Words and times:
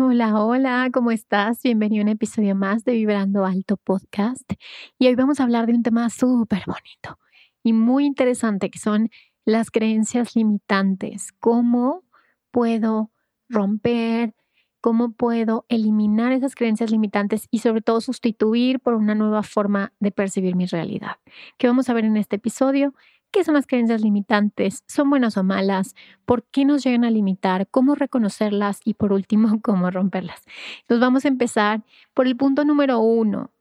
Hola, 0.00 0.44
hola, 0.44 0.90
¿cómo 0.92 1.10
estás? 1.10 1.60
Bienvenido 1.60 2.02
a 2.02 2.04
un 2.04 2.08
episodio 2.10 2.54
más 2.54 2.84
de 2.84 2.92
Vibrando 2.92 3.44
Alto 3.44 3.76
Podcast. 3.76 4.52
Y 4.96 5.08
hoy 5.08 5.16
vamos 5.16 5.40
a 5.40 5.42
hablar 5.42 5.66
de 5.66 5.72
un 5.72 5.82
tema 5.82 6.08
súper 6.08 6.62
bonito 6.66 7.18
y 7.64 7.72
muy 7.72 8.04
interesante 8.04 8.70
que 8.70 8.78
son 8.78 9.10
las 9.44 9.72
creencias 9.72 10.36
limitantes. 10.36 11.32
¿Cómo 11.40 12.04
puedo 12.52 13.10
romper? 13.48 14.36
¿Cómo 14.80 15.14
puedo 15.14 15.66
eliminar 15.68 16.30
esas 16.30 16.54
creencias 16.54 16.92
limitantes 16.92 17.48
y 17.50 17.58
sobre 17.58 17.80
todo 17.80 18.00
sustituir 18.00 18.78
por 18.78 18.94
una 18.94 19.16
nueva 19.16 19.42
forma 19.42 19.92
de 19.98 20.12
percibir 20.12 20.54
mi 20.54 20.66
realidad? 20.66 21.16
¿Qué 21.56 21.66
vamos 21.66 21.88
a 21.88 21.94
ver 21.94 22.04
en 22.04 22.16
este 22.16 22.36
episodio? 22.36 22.94
¿Qué 23.30 23.44
son 23.44 23.54
las 23.54 23.66
creencias 23.66 24.00
limitantes? 24.00 24.84
¿Son 24.86 25.10
buenas 25.10 25.36
o 25.36 25.44
malas? 25.44 25.94
¿Por 26.24 26.44
qué 26.44 26.64
nos 26.64 26.82
llegan 26.82 27.04
a 27.04 27.10
limitar? 27.10 27.68
¿Cómo 27.70 27.94
reconocerlas? 27.94 28.80
Y 28.84 28.94
por 28.94 29.12
último, 29.12 29.60
¿cómo 29.62 29.90
romperlas? 29.90 30.42
Entonces 30.80 31.00
vamos 31.00 31.24
a 31.24 31.28
empezar 31.28 31.82
por 32.14 32.26
el 32.26 32.36
punto 32.36 32.64
número 32.64 33.00
uno. 33.00 33.52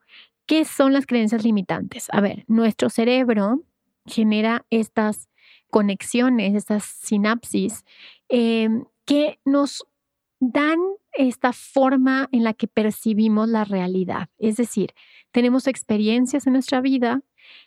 ¿Qué 0.45 0.63
son 0.63 0.93
las 0.93 1.05
creencias 1.05 1.43
limitantes? 1.43 2.07
A 2.13 2.21
ver, 2.21 2.45
nuestro 2.47 2.89
cerebro 2.89 3.63
genera 4.05 4.65
estas 4.69 5.29
conexiones, 5.69 6.55
estas 6.55 6.85
sinapsis 6.85 7.83
em, 8.29 8.85
que 9.05 9.39
nos 9.43 9.85
dan 10.39 10.77
esta 11.11 11.51
forma 11.51 12.29
en 12.31 12.43
la 12.43 12.53
que 12.53 12.67
percibimos 12.67 13.49
la 13.49 13.65
realidad. 13.65 14.29
Es 14.37 14.55
decir, 14.55 14.93
tenemos 15.31 15.67
experiencias 15.67 16.47
en 16.47 16.53
nuestra 16.53 16.79
vida 16.79 17.21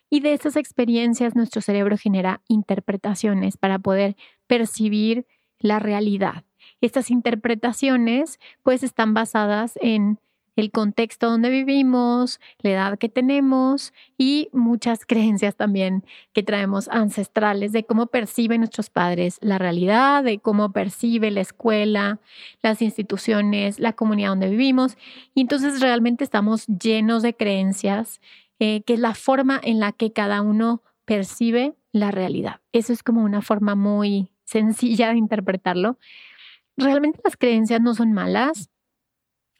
y 0.08 0.20
de 0.20 0.32
esas 0.32 0.56
experiencias 0.56 1.34
nuestro 1.34 1.60
cerebro 1.60 1.96
genera 1.96 2.40
interpretaciones 2.48 3.56
para 3.56 3.78
poder 3.78 4.16
percibir 4.46 5.26
la 5.58 5.78
realidad. 5.78 6.44
Estas 6.80 7.10
interpretaciones 7.10 8.38
pues 8.62 8.82
están 8.82 9.14
basadas 9.14 9.78
en 9.80 10.18
el 10.56 10.70
contexto 10.70 11.30
donde 11.30 11.50
vivimos, 11.50 12.40
la 12.58 12.70
edad 12.70 12.98
que 12.98 13.08
tenemos 13.08 13.92
y 14.18 14.48
muchas 14.52 15.04
creencias 15.06 15.56
también 15.56 16.04
que 16.32 16.42
traemos 16.42 16.88
ancestrales 16.88 17.72
de 17.72 17.84
cómo 17.84 18.06
perciben 18.06 18.60
nuestros 18.60 18.90
padres 18.90 19.38
la 19.40 19.58
realidad, 19.58 20.22
de 20.22 20.38
cómo 20.38 20.72
percibe 20.72 21.30
la 21.30 21.40
escuela, 21.40 22.20
las 22.62 22.82
instituciones, 22.82 23.78
la 23.78 23.92
comunidad 23.92 24.30
donde 24.30 24.50
vivimos. 24.50 24.96
Y 25.34 25.42
entonces 25.42 25.80
realmente 25.80 26.24
estamos 26.24 26.66
llenos 26.66 27.22
de 27.22 27.34
creencias 27.34 28.20
eh, 28.60 28.82
que 28.82 28.94
es 28.94 29.00
la 29.00 29.14
forma 29.14 29.60
en 29.62 29.80
la 29.80 29.90
que 29.92 30.12
cada 30.12 30.42
uno 30.42 30.82
percibe 31.04 31.74
la 31.92 32.12
realidad. 32.12 32.60
Eso 32.72 32.92
es 32.92 33.02
como 33.02 33.22
una 33.24 33.42
forma 33.42 33.74
muy 33.74 34.32
sencilla 34.44 35.10
de 35.10 35.16
interpretarlo. 35.16 35.98
Realmente 36.76 37.20
las 37.24 37.36
creencias 37.36 37.80
no 37.80 37.94
son 37.94 38.12
malas 38.12 38.70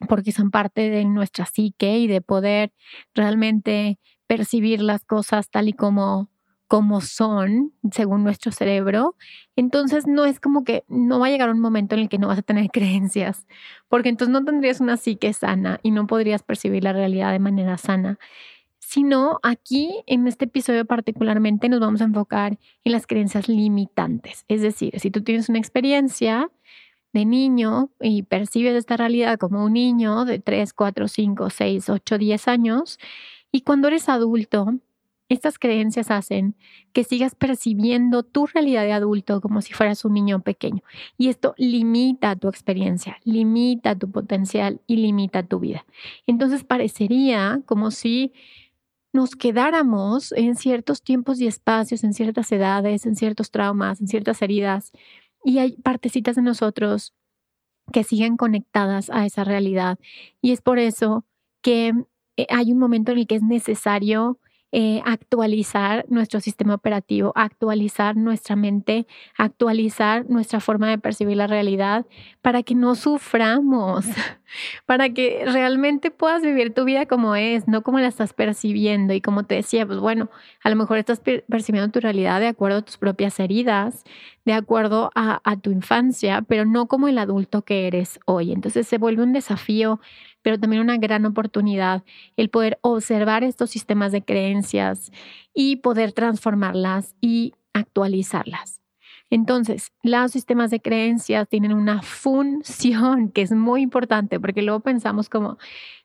porque 0.08 0.32
son 0.32 0.50
parte 0.50 0.90
de 0.90 1.04
nuestra 1.04 1.46
psique 1.46 1.98
y 1.98 2.06
de 2.06 2.20
poder 2.20 2.72
realmente 3.14 3.98
percibir 4.26 4.80
las 4.82 5.04
cosas 5.04 5.50
tal 5.50 5.68
y 5.68 5.72
como 5.72 6.30
como 6.68 7.00
son 7.00 7.72
según 7.90 8.22
nuestro 8.22 8.52
cerebro. 8.52 9.16
Entonces 9.56 10.06
no 10.06 10.24
es 10.24 10.38
como 10.38 10.62
que 10.62 10.84
no 10.86 11.18
va 11.18 11.26
a 11.26 11.30
llegar 11.30 11.50
un 11.50 11.58
momento 11.58 11.96
en 11.96 12.02
el 12.02 12.08
que 12.08 12.18
no 12.18 12.28
vas 12.28 12.38
a 12.38 12.42
tener 12.42 12.68
creencias, 12.72 13.44
porque 13.88 14.08
entonces 14.08 14.32
no 14.32 14.44
tendrías 14.44 14.80
una 14.80 14.96
psique 14.96 15.32
sana 15.32 15.80
y 15.82 15.90
no 15.90 16.06
podrías 16.06 16.44
percibir 16.44 16.84
la 16.84 16.92
realidad 16.92 17.32
de 17.32 17.40
manera 17.40 17.76
sana 17.76 18.20
sino 18.90 19.38
aquí 19.44 20.02
en 20.08 20.26
este 20.26 20.46
episodio 20.46 20.84
particularmente 20.84 21.68
nos 21.68 21.78
vamos 21.78 22.00
a 22.00 22.06
enfocar 22.06 22.58
en 22.82 22.90
las 22.90 23.06
creencias 23.06 23.48
limitantes. 23.48 24.44
Es 24.48 24.62
decir, 24.62 24.98
si 24.98 25.12
tú 25.12 25.22
tienes 25.22 25.48
una 25.48 25.60
experiencia 25.60 26.50
de 27.12 27.24
niño 27.24 27.90
y 28.00 28.24
percibes 28.24 28.74
esta 28.74 28.96
realidad 28.96 29.38
como 29.38 29.64
un 29.64 29.74
niño 29.74 30.24
de 30.24 30.40
3, 30.40 30.72
4, 30.72 31.06
5, 31.06 31.50
6, 31.50 31.88
8, 31.88 32.18
10 32.18 32.48
años, 32.48 32.98
y 33.52 33.60
cuando 33.60 33.86
eres 33.86 34.08
adulto, 34.08 34.74
estas 35.28 35.60
creencias 35.60 36.10
hacen 36.10 36.56
que 36.92 37.04
sigas 37.04 37.36
percibiendo 37.36 38.24
tu 38.24 38.46
realidad 38.48 38.82
de 38.82 38.92
adulto 38.92 39.40
como 39.40 39.62
si 39.62 39.72
fueras 39.72 40.04
un 40.04 40.14
niño 40.14 40.40
pequeño. 40.40 40.82
Y 41.16 41.28
esto 41.28 41.54
limita 41.58 42.34
tu 42.34 42.48
experiencia, 42.48 43.18
limita 43.22 43.96
tu 43.96 44.10
potencial 44.10 44.80
y 44.88 44.96
limita 44.96 45.44
tu 45.44 45.60
vida. 45.60 45.86
Entonces 46.26 46.64
parecería 46.64 47.62
como 47.66 47.92
si 47.92 48.32
nos 49.12 49.36
quedáramos 49.36 50.32
en 50.32 50.56
ciertos 50.56 51.02
tiempos 51.02 51.40
y 51.40 51.46
espacios, 51.46 52.04
en 52.04 52.14
ciertas 52.14 52.50
edades, 52.52 53.06
en 53.06 53.16
ciertos 53.16 53.50
traumas, 53.50 54.00
en 54.00 54.08
ciertas 54.08 54.40
heridas, 54.42 54.92
y 55.44 55.58
hay 55.58 55.72
partecitas 55.76 56.36
de 56.36 56.42
nosotros 56.42 57.14
que 57.92 58.04
siguen 58.04 58.36
conectadas 58.36 59.10
a 59.10 59.26
esa 59.26 59.44
realidad. 59.44 59.98
Y 60.40 60.52
es 60.52 60.60
por 60.60 60.78
eso 60.78 61.24
que 61.62 61.92
eh, 62.36 62.46
hay 62.50 62.72
un 62.72 62.78
momento 62.78 63.12
en 63.12 63.18
el 63.18 63.26
que 63.26 63.36
es 63.36 63.42
necesario 63.42 64.38
eh, 64.72 65.02
actualizar 65.04 66.06
nuestro 66.08 66.38
sistema 66.38 66.74
operativo, 66.74 67.32
actualizar 67.34 68.16
nuestra 68.16 68.54
mente, 68.54 69.08
actualizar 69.36 70.30
nuestra 70.30 70.60
forma 70.60 70.88
de 70.88 70.98
percibir 70.98 71.36
la 71.38 71.48
realidad 71.48 72.06
para 72.40 72.62
que 72.62 72.76
no 72.76 72.94
suframos, 72.94 74.04
para 74.86 75.10
que 75.10 75.42
realmente 75.44 76.12
puedas 76.12 76.42
vivir 76.42 76.72
tu 76.72 76.84
vida 76.84 77.06
como 77.06 77.34
es, 77.34 77.66
no 77.66 77.82
como 77.82 77.98
la 77.98 78.06
estás 78.06 78.32
percibiendo. 78.32 79.12
Y 79.12 79.20
como 79.20 79.42
te 79.42 79.56
decía, 79.56 79.84
pues 79.84 79.98
bueno, 79.98 80.30
a 80.62 80.70
lo 80.70 80.76
mejor 80.76 80.98
estás 80.98 81.20
percibiendo 81.20 81.90
tu 81.90 81.98
realidad 81.98 82.38
de 82.38 82.46
acuerdo 82.46 82.78
a 82.78 82.82
tus 82.82 82.96
propias 82.96 83.40
heridas, 83.40 84.04
de 84.44 84.52
acuerdo 84.52 85.10
a, 85.16 85.40
a 85.42 85.56
tu 85.56 85.72
infancia, 85.72 86.42
pero 86.42 86.64
no 86.64 86.86
como 86.86 87.08
el 87.08 87.18
adulto 87.18 87.62
que 87.62 87.88
eres 87.88 88.20
hoy. 88.24 88.52
Entonces 88.52 88.86
se 88.86 88.98
vuelve 88.98 89.24
un 89.24 89.32
desafío 89.32 89.98
pero 90.42 90.58
también 90.58 90.82
una 90.82 90.96
gran 90.96 91.26
oportunidad 91.26 92.02
el 92.36 92.50
poder 92.50 92.78
observar 92.82 93.44
estos 93.44 93.70
sistemas 93.70 94.12
de 94.12 94.22
creencias 94.22 95.12
y 95.54 95.76
poder 95.76 96.12
transformarlas 96.12 97.14
y 97.20 97.54
actualizarlas. 97.72 98.80
Entonces, 99.30 99.92
los 100.02 100.32
sistemas 100.32 100.72
de 100.72 100.80
creencias 100.80 101.48
tienen 101.48 101.72
una 101.72 102.02
función 102.02 103.30
que 103.30 103.42
es 103.42 103.52
muy 103.52 103.82
importante 103.82 104.40
porque 104.40 104.62
luego 104.62 104.80
pensamos 104.80 105.28
como, 105.28 105.56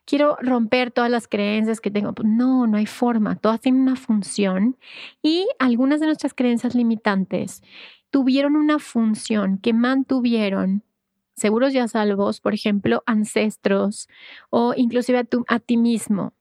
quiero 0.05 0.37
romper 0.41 0.91
todas 0.91 1.09
las 1.09 1.27
creencias 1.27 1.81
que 1.81 1.91
tengo. 1.91 2.13
Pues 2.13 2.27
no, 2.27 2.67
no 2.67 2.77
hay 2.77 2.85
forma, 2.85 3.35
todas 3.35 3.61
tienen 3.61 3.81
una 3.81 3.95
función 3.95 4.77
y 5.21 5.47
algunas 5.59 5.99
de 5.99 6.05
nuestras 6.05 6.33
creencias 6.33 6.75
limitantes 6.75 7.63
tuvieron 8.11 8.55
una 8.55 8.79
función 8.79 9.57
que 9.57 9.73
mantuvieron 9.73 10.83
seguros 11.35 11.73
ya 11.73 11.87
salvos, 11.87 12.41
por 12.41 12.53
ejemplo, 12.53 13.03
ancestros 13.05 14.07
o 14.49 14.73
inclusive 14.75 15.27
a, 15.47 15.59
ti 15.59 15.77
mismo 15.77 16.33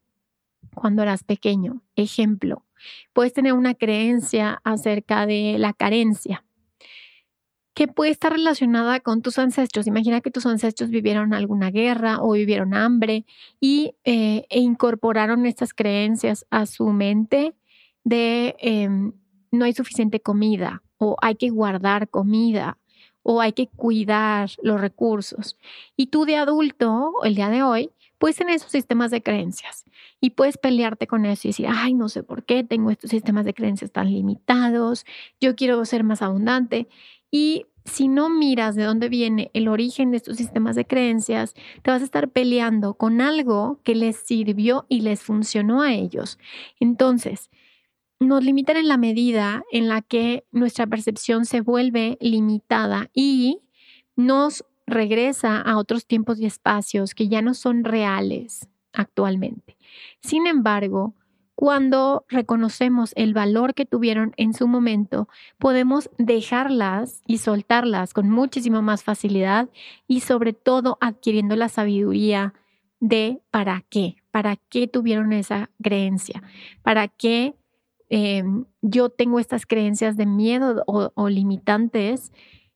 cuando 0.74 1.02
eras 1.02 1.24
pequeño. 1.24 1.82
Ejemplo, 1.96 2.64
puedes 3.12 3.32
tener 3.32 3.52
una 3.52 3.74
creencia 3.74 4.60
acerca 4.64 5.26
de 5.26 5.56
la 5.58 5.72
carencia 5.72 6.44
que 7.74 7.88
puede 7.88 8.12
estar 8.12 8.32
relacionada 8.32 9.00
con 9.00 9.20
tus 9.20 9.38
ancestros. 9.38 9.88
Imagina 9.88 10.20
que 10.20 10.30
tus 10.30 10.46
ancestros 10.46 10.90
vivieron 10.90 11.34
alguna 11.34 11.72
guerra 11.72 12.18
o 12.20 12.32
vivieron 12.32 12.72
hambre 12.72 13.26
y 13.60 13.96
eh, 14.04 14.46
e 14.48 14.60
incorporaron 14.60 15.44
estas 15.44 15.74
creencias 15.74 16.46
a 16.50 16.66
su 16.66 16.86
mente 16.90 17.56
de 18.04 18.54
em, 18.60 19.12
no 19.50 19.64
hay 19.64 19.72
suficiente 19.72 20.20
comida 20.20 20.82
o 20.98 21.16
hay 21.20 21.34
que 21.34 21.50
guardar 21.50 22.08
comida 22.08 22.78
o 23.24 23.40
hay 23.40 23.52
que 23.52 23.66
cuidar 23.66 24.50
los 24.62 24.80
recursos. 24.80 25.58
Y 25.96 26.06
tú 26.06 26.24
de 26.26 26.36
adulto, 26.36 27.12
el 27.24 27.34
día 27.34 27.48
de 27.48 27.64
hoy, 27.64 27.90
puedes 28.18 28.36
tener 28.36 28.54
esos 28.54 28.70
sistemas 28.70 29.10
de 29.10 29.22
creencias 29.22 29.84
y 30.20 30.30
puedes 30.30 30.56
pelearte 30.56 31.06
con 31.08 31.26
eso 31.26 31.48
y 31.48 31.50
decir, 31.50 31.66
ay, 31.68 31.94
no 31.94 32.08
sé 32.08 32.22
por 32.22 32.44
qué 32.44 32.62
tengo 32.62 32.90
estos 32.90 33.10
sistemas 33.10 33.44
de 33.44 33.54
creencias 33.54 33.90
tan 33.90 34.12
limitados, 34.12 35.04
yo 35.40 35.56
quiero 35.56 35.84
ser 35.84 36.04
más 36.04 36.22
abundante. 36.22 36.86
Y 37.30 37.66
si 37.84 38.08
no 38.08 38.30
miras 38.30 38.76
de 38.76 38.84
dónde 38.84 39.08
viene 39.08 39.50
el 39.54 39.68
origen 39.68 40.10
de 40.10 40.18
estos 40.18 40.36
sistemas 40.36 40.76
de 40.76 40.86
creencias, 40.86 41.54
te 41.82 41.90
vas 41.90 42.02
a 42.02 42.04
estar 42.04 42.30
peleando 42.30 42.94
con 42.94 43.20
algo 43.20 43.80
que 43.82 43.94
les 43.94 44.16
sirvió 44.16 44.86
y 44.88 45.00
les 45.00 45.22
funcionó 45.22 45.82
a 45.82 45.92
ellos. 45.92 46.38
Entonces, 46.80 47.50
nos 48.24 48.44
limitan 48.44 48.76
en 48.76 48.88
la 48.88 48.96
medida 48.96 49.64
en 49.70 49.88
la 49.88 50.02
que 50.02 50.44
nuestra 50.52 50.86
percepción 50.86 51.44
se 51.44 51.60
vuelve 51.60 52.18
limitada 52.20 53.10
y 53.14 53.60
nos 54.16 54.64
regresa 54.86 55.60
a 55.60 55.76
otros 55.78 56.06
tiempos 56.06 56.38
y 56.38 56.46
espacios 56.46 57.14
que 57.14 57.28
ya 57.28 57.42
no 57.42 57.54
son 57.54 57.84
reales 57.84 58.68
actualmente. 58.92 59.76
Sin 60.20 60.46
embargo, 60.46 61.14
cuando 61.54 62.24
reconocemos 62.28 63.12
el 63.16 63.32
valor 63.32 63.74
que 63.74 63.86
tuvieron 63.86 64.32
en 64.36 64.54
su 64.54 64.66
momento, 64.66 65.28
podemos 65.58 66.10
dejarlas 66.18 67.22
y 67.26 67.38
soltarlas 67.38 68.12
con 68.12 68.28
muchísima 68.28 68.82
más 68.82 69.04
facilidad 69.04 69.68
y 70.08 70.20
sobre 70.20 70.52
todo 70.52 70.98
adquiriendo 71.00 71.54
la 71.54 71.68
sabiduría 71.68 72.54
de 72.98 73.40
para 73.50 73.84
qué, 73.88 74.16
para 74.30 74.56
qué 74.56 74.88
tuvieron 74.88 75.32
esa 75.32 75.70
creencia, 75.80 76.42
para 76.82 77.06
qué 77.06 77.54
em, 78.08 78.66
yo 78.82 79.10
tengo 79.10 79.38
estas 79.38 79.66
creencias 79.66 80.16
de 80.16 80.26
miedo 80.26 80.84
o, 80.86 81.28
limitantes 81.28 82.32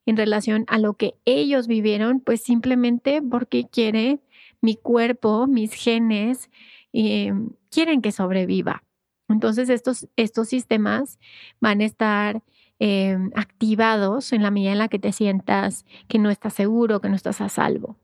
en 0.06 0.16
relación 0.16 0.64
a 0.69 0.78
lo 0.78 0.94
que 0.94 1.14
ellos 1.25 1.66
vivieron, 1.66 2.20
pues 2.20 2.42
simplemente 2.42 3.20
porque 3.22 3.69
quiere 3.69 4.20
mi 4.60 4.76
cuerpo, 4.76 5.46
mis 5.46 5.75
genes, 5.75 6.50
eh, 6.92 7.32
quieren 7.70 8.02
que 8.02 8.12
sobreviva. 8.12 8.84
Entonces 9.28 9.69
estos, 9.69 10.08
estos 10.16 10.48
sistemas 10.48 11.19
van 11.60 11.82
a 11.82 11.84
estar 11.84 12.42
eh, 12.80 13.19
activados 13.34 14.32
en 14.32 14.42
la 14.42 14.50
medida 14.50 14.72
en 14.72 14.78
la 14.78 14.88
que 14.88 14.98
te 14.98 15.12
sientas 15.12 15.84
que 16.08 16.19
no 16.19 16.30
estás 16.30 16.54
seguro, 16.54 17.00
que 17.00 17.08
no 17.08 17.16
estás 17.16 17.40
a 17.40 17.48
salvo. 17.48 17.96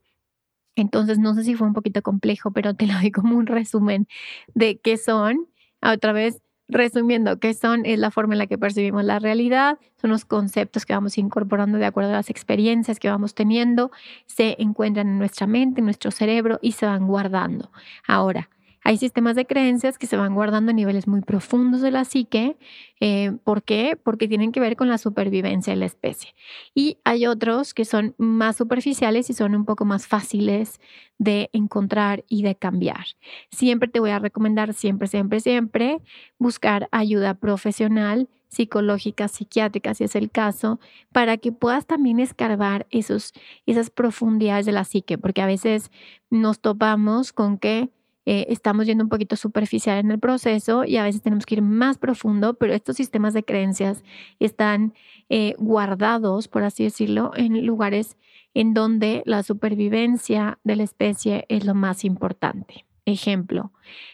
Entonces, 0.76 1.18
no 1.18 1.34
sé 1.34 1.44
si 1.44 1.54
fue 1.54 1.66
un 1.66 1.74
poquito 1.74 2.02
complejo, 2.02 2.50
pero 2.52 2.74
te 2.74 2.86
lo 2.86 2.94
doy 2.94 3.10
como 3.12 3.36
un 3.36 3.46
resumen 3.46 4.08
de 4.54 4.78
qué 4.78 4.96
son. 4.96 5.48
Otra 5.82 6.12
vez, 6.12 6.42
Resumiendo, 6.74 7.38
¿qué 7.38 7.54
son? 7.54 7.86
Es 7.86 8.00
la 8.00 8.10
forma 8.10 8.34
en 8.34 8.38
la 8.38 8.48
que 8.48 8.58
percibimos 8.58 9.04
la 9.04 9.20
realidad, 9.20 9.78
son 10.00 10.10
los 10.10 10.24
conceptos 10.24 10.84
que 10.84 10.92
vamos 10.92 11.16
incorporando 11.18 11.78
de 11.78 11.86
acuerdo 11.86 12.10
a 12.10 12.14
las 12.14 12.30
experiencias 12.30 12.98
que 12.98 13.08
vamos 13.08 13.36
teniendo, 13.36 13.92
se 14.26 14.56
encuentran 14.58 15.06
en 15.06 15.18
nuestra 15.18 15.46
mente, 15.46 15.80
en 15.80 15.84
nuestro 15.84 16.10
cerebro 16.10 16.58
y 16.60 16.72
se 16.72 16.84
van 16.84 17.06
guardando. 17.06 17.70
Ahora, 18.08 18.50
hay 18.84 18.98
sistemas 18.98 19.34
de 19.34 19.46
creencias 19.46 19.96
que 19.96 20.06
se 20.06 20.19
van 20.19 20.34
guardando 20.34 20.70
a 20.70 20.75
niveles 20.75 21.08
muy 21.08 21.22
profundos 21.22 21.81
de 21.81 21.90
la 21.90 22.04
psique. 22.04 22.58
Eh, 23.00 23.32
¿Por 23.42 23.62
qué? 23.62 23.98
Porque 24.00 24.28
tienen 24.28 24.52
que 24.52 24.60
ver 24.60 24.76
con 24.76 24.88
la 24.88 24.98
supervivencia 24.98 25.72
de 25.72 25.78
la 25.78 25.86
especie. 25.86 26.34
Y 26.75 26.98
hay 27.02 27.26
otros 27.26 27.72
que 27.72 27.86
son 27.86 28.14
más 28.19 28.56
superficiales 28.56 29.31
y 29.31 29.32
son 29.32 29.54
un 29.54 29.64
poco 29.64 29.86
más 29.86 30.06
fáciles 30.06 30.81
de 31.16 31.48
encontrar 31.54 32.25
y 32.28 32.42
de 32.42 32.56
cambiar. 32.56 33.06
Siempre 33.50 33.88
te 33.88 34.00
voy 34.00 34.10
a 34.10 34.19
recomendar, 34.19 34.75
siempre, 34.75 35.08
siempre, 35.08 35.40
siempre, 35.40 35.98
buscar 36.38 36.88
ayuda 36.92 37.32
profesional 37.34 38.28
psicológica, 38.48 39.28
psiquiátrica, 39.28 39.94
si 39.94 40.04
es 40.04 40.14
el 40.14 40.31
caso, 40.31 40.78
para 41.10 41.38
que 41.38 41.52
puedas 41.52 41.86
también 41.86 42.20
escarbar 42.20 42.86
esos, 42.90 43.32
esas 43.66 43.90
profundidades 43.90 44.66
de 44.66 44.72
la 44.72 44.84
psique, 44.84 45.19
porque 45.19 45.42
a 45.42 45.46
veces 45.46 45.90
nos 46.31 46.60
topamos 46.60 47.32
con 47.32 47.58
que 47.58 47.90
eh, 48.26 48.46
estamos 48.48 48.86
yendo 48.86 49.04
un 49.04 49.10
poquito 49.10 49.36
superficial 49.36 49.98
en 49.98 50.10
el 50.10 50.18
proceso 50.18 50.84
y 50.84 50.96
a 50.96 51.04
veces 51.04 51.22
tenemos 51.22 51.44
que 51.46 51.56
ir 51.56 51.62
más 51.62 51.98
profundo, 51.98 52.54
pero 52.54 52.72
estos 52.72 52.96
sistemas 52.96 53.34
de 53.34 53.44
creencias 53.44 54.02
están 54.40 54.94
eh, 55.28 55.54
guardados, 55.58 56.48
por 56.48 56.64
así 56.64 56.84
decirlo, 56.84 57.32
en 57.36 57.66
lugares 57.66 58.16
en 58.54 58.72
donde 58.72 59.22
la 59.26 59.42
supervivencia 59.42 60.58
de 60.64 60.76
la 60.76 60.84
especie 60.84 61.44
es 61.48 61.64
lo 61.64 61.74
más 61.74 62.04
importante. 62.04 62.86
Ejemplo, 63.06 63.70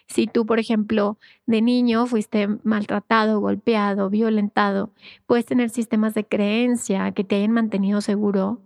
si 0.09 0.27
tú, 0.27 0.47
por 0.47 0.59
ejemplo, 0.59 1.17
de 1.47 1.63
niño 1.63 2.07
fuiste 2.07 2.49
maltratado, 2.65 3.39
golpeado, 3.39 4.11
violentado, 4.11 4.93
puedes 5.27 5.47
tener 5.47 5.71
sistemas 5.71 6.15
de 6.15 6.25
creencia 6.25 7.13
que 7.13 7.23
te 7.23 7.37
hayan 7.37 7.53
mantenido 7.53 8.01
seguro 8.01 8.61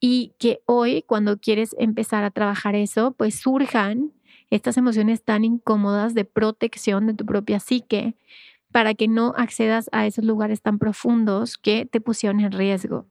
y 0.00 0.34
que 0.40 0.62
hoy, 0.66 1.02
cuando 1.02 1.38
quieres 1.38 1.76
empezar 1.78 2.24
a 2.24 2.32
trabajar 2.32 2.74
eso, 2.74 3.12
pues 3.12 3.36
surjan 3.36 4.10
estas 4.52 4.76
emociones 4.76 5.24
tan 5.24 5.44
incómodas 5.44 6.12
de 6.12 6.26
protección 6.26 7.06
de 7.06 7.14
tu 7.14 7.24
propia 7.24 7.58
psique 7.58 8.16
para 8.70 8.92
que 8.92 9.08
no 9.08 9.32
accedas 9.36 9.88
a 9.92 10.06
esos 10.06 10.24
lugares 10.26 10.60
tan 10.60 10.78
profundos 10.78 11.56
que 11.56 11.86
te 11.86 12.02
pusieron 12.02 12.40
en 12.40 12.52
riesgo. 12.52 13.06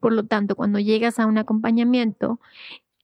Por 0.00 0.12
lo 0.12 0.24
tanto, 0.24 0.54
cuando 0.54 0.78
llegas 0.78 1.18
a 1.18 1.26
un 1.26 1.36
acompañamiento, 1.36 2.38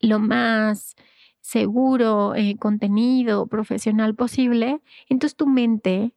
lo 0.01 0.21
más 0.21 0.95
seguro, 1.41 2.35
eh, 2.37 2.57
contenido, 2.59 3.49
profesional 3.49 4.15
posible, 4.15 4.81
entonces 5.09 5.37
tu 5.37 5.49
mente 5.49 6.15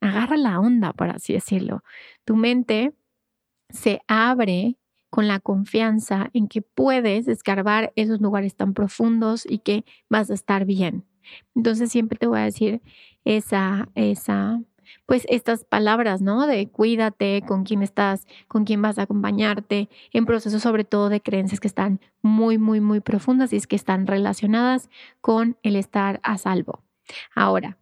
agarra 0.00 0.36
la 0.36 0.58
onda, 0.58 0.92
por 0.92 1.08
así 1.08 1.34
decirlo. 1.34 1.84
Tu 2.24 2.34
mente 2.34 2.94
se 3.70 4.00
abre 4.08 4.76
con 5.08 5.28
la 5.28 5.38
confianza 5.38 6.30
en 6.32 6.48
que 6.48 6.62
puedes 6.62 7.28
escarbar 7.28 7.92
esos 7.94 8.20
lugares 8.20 8.56
tan 8.56 8.74
profundos 8.74 9.46
y 9.48 9.58
que 9.58 9.84
vas 10.08 10.30
a 10.30 10.34
estar 10.34 10.64
bien. 10.64 11.04
Entonces 11.54 11.90
siempre 11.90 12.18
te 12.18 12.26
voy 12.26 12.40
a 12.40 12.44
decir 12.44 12.80
esa, 13.24 13.88
esa, 13.94 14.60
pues 15.06 15.26
estas 15.28 15.64
palabras, 15.64 16.20
¿no? 16.20 16.46
De 16.46 16.68
cuídate, 16.68 17.42
con 17.46 17.64
quién 17.64 17.82
estás, 17.82 18.26
con 18.48 18.64
quién 18.64 18.82
vas 18.82 18.98
a 18.98 19.02
acompañarte, 19.02 19.88
en 20.12 20.26
procesos 20.26 20.62
sobre 20.62 20.84
todo 20.84 21.08
de 21.08 21.20
creencias 21.20 21.60
que 21.60 21.68
están 21.68 22.00
muy, 22.22 22.58
muy, 22.58 22.80
muy 22.80 23.00
profundas 23.00 23.52
y 23.52 23.56
es 23.56 23.66
que 23.66 23.76
están 23.76 24.06
relacionadas 24.06 24.88
con 25.20 25.56
el 25.62 25.76
estar 25.76 26.20
a 26.22 26.38
salvo. 26.38 26.82
Ahora, 27.34 27.78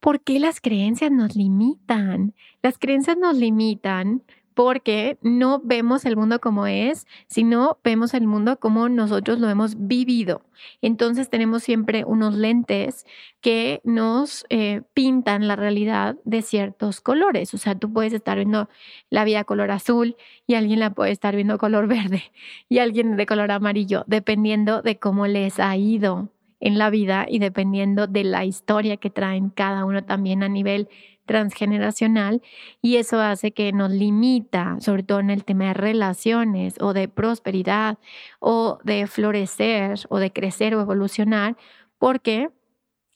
¿por 0.00 0.20
qué 0.20 0.38
las 0.38 0.60
creencias 0.60 1.10
nos 1.10 1.36
limitan? 1.36 2.34
Las 2.62 2.78
creencias 2.78 3.16
nos 3.16 3.36
limitan 3.36 4.22
porque 4.56 5.18
no 5.20 5.60
vemos 5.62 6.06
el 6.06 6.16
mundo 6.16 6.40
como 6.40 6.66
es, 6.66 7.06
sino 7.26 7.76
vemos 7.84 8.14
el 8.14 8.26
mundo 8.26 8.58
como 8.58 8.88
nosotros 8.88 9.38
lo 9.38 9.50
hemos 9.50 9.86
vivido. 9.86 10.46
Entonces 10.80 11.28
tenemos 11.28 11.62
siempre 11.62 12.06
unos 12.06 12.34
lentes 12.34 13.04
que 13.42 13.82
nos 13.84 14.46
eh, 14.48 14.80
pintan 14.94 15.46
la 15.46 15.56
realidad 15.56 16.16
de 16.24 16.40
ciertos 16.40 17.02
colores. 17.02 17.52
O 17.52 17.58
sea, 17.58 17.74
tú 17.74 17.92
puedes 17.92 18.14
estar 18.14 18.38
viendo 18.38 18.70
la 19.10 19.24
vida 19.24 19.44
color 19.44 19.70
azul 19.70 20.16
y 20.46 20.54
alguien 20.54 20.80
la 20.80 20.88
puede 20.88 21.10
estar 21.10 21.36
viendo 21.36 21.58
color 21.58 21.86
verde 21.86 22.22
y 22.70 22.78
alguien 22.78 23.16
de 23.16 23.26
color 23.26 23.52
amarillo, 23.52 24.04
dependiendo 24.06 24.80
de 24.80 24.98
cómo 24.98 25.26
les 25.26 25.60
ha 25.60 25.76
ido 25.76 26.30
en 26.60 26.78
la 26.78 26.88
vida 26.88 27.26
y 27.28 27.40
dependiendo 27.40 28.06
de 28.06 28.24
la 28.24 28.46
historia 28.46 28.96
que 28.96 29.10
traen 29.10 29.50
cada 29.50 29.84
uno 29.84 30.02
también 30.04 30.42
a 30.42 30.48
nivel 30.48 30.88
transgeneracional 31.26 32.42
y 32.80 32.96
eso 32.96 33.20
hace 33.20 33.52
que 33.52 33.72
nos 33.72 33.90
limita, 33.90 34.78
sobre 34.80 35.02
todo 35.02 35.20
en 35.20 35.30
el 35.30 35.44
tema 35.44 35.66
de 35.66 35.74
relaciones 35.74 36.76
o 36.80 36.94
de 36.94 37.08
prosperidad 37.08 37.98
o 38.38 38.78
de 38.84 39.06
florecer 39.06 39.98
o 40.08 40.18
de 40.18 40.32
crecer 40.32 40.74
o 40.74 40.80
evolucionar, 40.80 41.56
porque 41.98 42.50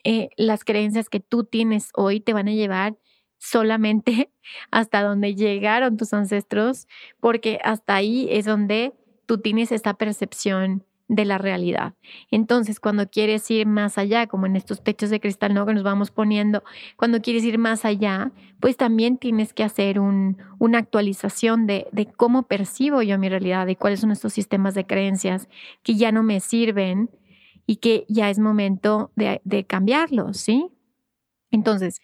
eh, 0.05 0.31
las 0.37 0.64
creencias 0.64 1.09
que 1.09 1.21
tú 1.21 1.45
tienes 1.45 1.90
hoy 1.95 2.21
te 2.21 2.33
van 2.33 2.49
a 2.49 2.52
llevar 2.52 2.97
solamente 3.38 4.31
hasta 4.71 5.02
donde 5.02 5.35
llegaron 5.35 5.97
tus 5.97 6.12
ancestros, 6.12 6.88
porque 7.21 7.59
hasta 7.64 7.95
ahí 7.95 8.29
es 8.31 8.45
donde 8.45 8.93
tú 9.26 9.38
tienes 9.38 9.73
esta 9.73 9.95
percepción 9.95 10.85
de 11.11 11.25
la 11.25 11.38
realidad. 11.38 11.95
Entonces, 12.31 12.79
cuando 12.79 13.11
quieres 13.11 13.50
ir 13.50 13.67
más 13.67 13.99
allá, 13.99 14.29
como 14.29 14.47
en 14.47 14.55
estos 14.55 14.85
techos 14.85 15.11
de 15.11 15.19
cristal 15.19 15.52
¿no? 15.52 15.67
que 15.67 15.75
nos 15.75 15.83
vamos 15.83 16.12
poniendo, 16.12 16.62
cuando 16.97 17.21
quieres 17.21 17.43
ir 17.43 17.59
más 17.59 17.85
allá, 17.85 18.31
pues 18.61 18.76
también 18.76 19.19
tienes 19.19 19.52
que 19.52 19.64
hacer 19.64 19.99
una 19.99 20.79
actualización 20.79 21.67
de, 21.67 21.88
cómo 22.17 22.45
percibo 22.45 23.02
yo 23.02 23.19
mi 23.19 23.29
realidad, 23.29 23.67
de 23.67 23.75
cuáles 23.75 23.99
son 23.99 24.12
estos 24.12 24.33
sistemas 24.33 24.75
de 24.75 24.87
creencias 24.87 25.49
que 25.83 25.97
ya 25.97 26.12
no 26.12 26.23
me 26.23 26.38
sirven 26.38 27.11
y 27.67 27.76
que 27.76 28.07
ya 28.09 28.31
es 28.31 28.38
momento 28.38 29.11
de, 29.17 29.40
de 29.43 29.64
cambiarlos, 29.64 30.37
¿sí? 30.37 30.71
Entonces, 31.52 32.00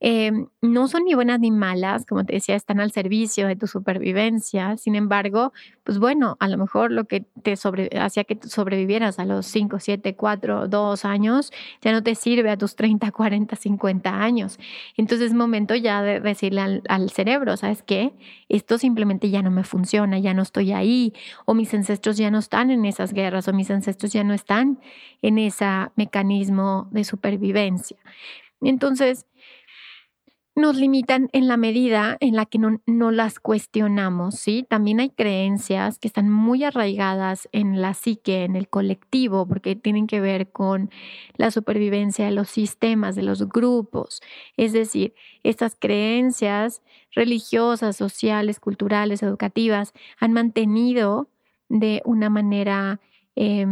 em, 0.00 0.48
no 0.60 0.88
son 0.88 1.04
ni 1.04 1.14
buenas 1.14 1.40
ni 1.40 1.50
malas, 1.50 2.04
como 2.06 2.24
te 2.24 2.34
decía, 2.34 2.56
están 2.56 2.80
al 2.80 2.90
servicio 2.92 3.46
de 3.46 3.56
tu 3.56 3.66
supervivencia. 3.66 4.76
Sin 4.76 4.94
embargo, 4.96 5.52
pues 5.84 5.98
bueno, 5.98 6.36
a 6.40 6.48
lo 6.48 6.58
mejor 6.58 6.90
lo 6.92 7.04
que 7.06 7.24
te 7.42 7.54
hacía 7.98 8.24
que 8.24 8.38
sobrevivieras 8.42 9.18
a 9.18 9.24
los 9.24 9.46
5, 9.46 9.78
7, 9.80 10.16
4, 10.16 10.68
2 10.68 11.04
años, 11.04 11.52
ya 11.80 11.92
no 11.92 12.02
te 12.02 12.14
sirve 12.14 12.50
a 12.50 12.56
tus 12.56 12.76
30, 12.76 13.10
40, 13.12 13.56
50 13.56 14.20
años. 14.22 14.58
Entonces 14.96 15.28
es 15.28 15.34
momento 15.34 15.74
ya 15.74 16.02
de 16.02 16.20
decirle 16.20 16.60
al, 16.60 16.82
al 16.88 17.10
cerebro, 17.10 17.56
¿sabes 17.56 17.82
qué? 17.82 18.12
Esto 18.48 18.78
simplemente 18.78 19.30
ya 19.30 19.42
no 19.42 19.50
me 19.50 19.64
funciona, 19.64 20.18
ya 20.18 20.34
no 20.34 20.42
estoy 20.42 20.72
ahí, 20.72 21.12
o 21.44 21.54
mis 21.54 21.72
ancestros 21.74 22.16
ya 22.16 22.30
no 22.30 22.38
están 22.38 22.70
en 22.70 22.84
esas 22.84 23.12
guerras, 23.12 23.48
o 23.48 23.52
mis 23.52 23.70
ancestros 23.70 24.12
ya 24.12 24.24
no 24.24 24.34
están 24.34 24.78
en 25.22 25.38
ese 25.38 25.66
mecanismo 25.96 26.88
de 26.90 27.04
supervivencia. 27.04 27.96
Entonces, 28.60 29.26
nos 30.58 30.74
limitan 30.74 31.28
en 31.32 31.46
la 31.46 31.56
medida 31.56 32.16
en 32.18 32.34
la 32.34 32.44
que 32.44 32.58
no, 32.58 32.80
no, 32.84 33.12
las 33.12 33.38
cuestionamos, 33.38 34.34
¿sí? 34.34 34.66
También 34.68 34.98
hay 34.98 35.10
creencias 35.10 36.00
que 36.00 36.08
están 36.08 36.28
muy 36.30 36.64
arraigadas 36.64 37.48
en 37.52 37.80
la 37.80 37.94
psique, 37.94 38.42
en 38.42 38.56
el 38.56 38.68
colectivo, 38.68 39.46
porque 39.46 39.76
tienen 39.76 40.08
que 40.08 40.20
ver 40.20 40.50
con 40.50 40.90
la 41.36 41.52
supervivencia 41.52 42.24
de 42.24 42.32
los 42.32 42.48
sistemas, 42.48 43.14
de 43.14 43.22
los 43.22 43.48
grupos. 43.48 44.20
Es 44.56 44.72
decir, 44.72 45.14
estas 45.44 45.76
creencias 45.78 46.82
religiosas, 47.12 47.96
sociales, 47.96 48.58
culturales, 48.58 49.22
educativas, 49.22 49.92
han 50.18 50.32
mantenido 50.32 51.28
de 51.68 52.02
una 52.04 52.30
manera, 52.30 53.00
eh, 53.36 53.64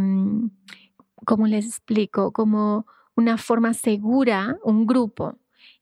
¿cómo 1.25 1.47
les 1.47 1.65
explico? 1.65 2.31
Como 2.31 2.85
una 3.17 3.37
forma 3.37 3.73
segura 3.73 4.57
un 4.63 4.85
grupo. 4.85 5.35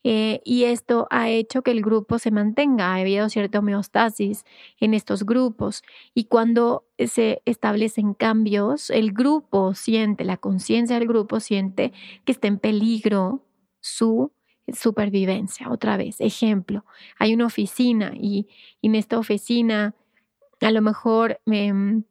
Eh, 0.03 0.41
y 0.45 0.63
esto 0.63 1.07
ha 1.09 1.29
hecho 1.29 1.63
que 1.63 1.71
el 1.71 1.81
grupo 1.81 2.17
se 2.17 2.31
mantenga. 2.31 2.93
Ha 2.93 3.01
habido 3.01 3.27
cierta 3.29 3.59
homeostasis 3.59 4.45
en 4.79 4.93
estos 4.93 5.25
grupos. 5.25 5.83
Y 6.13 6.25
cuando 6.25 6.85
se 6.97 7.41
establecen 7.45 8.13
cambios, 8.13 8.89
el 8.89 9.11
grupo 9.11 9.73
siente, 9.73 10.23
la 10.23 10.37
conciencia 10.37 10.97
del 10.97 11.07
grupo 11.07 11.39
siente 11.39 11.91
que 12.23 12.31
está 12.31 12.47
en 12.47 12.59
peligro 12.59 13.43
su 13.81 14.31
supervivencia. 14.67 15.69
Otra 15.69 15.97
vez, 15.97 16.21
ejemplo, 16.21 16.85
hay 17.19 17.33
una 17.33 17.47
oficina 17.47 18.13
y, 18.15 18.47
en 18.81 18.95
esta 18.95 19.19
oficina 19.19 19.93
a 20.61 20.71
lo 20.71 20.81
mejor... 20.81 21.41
Em, 21.47 22.03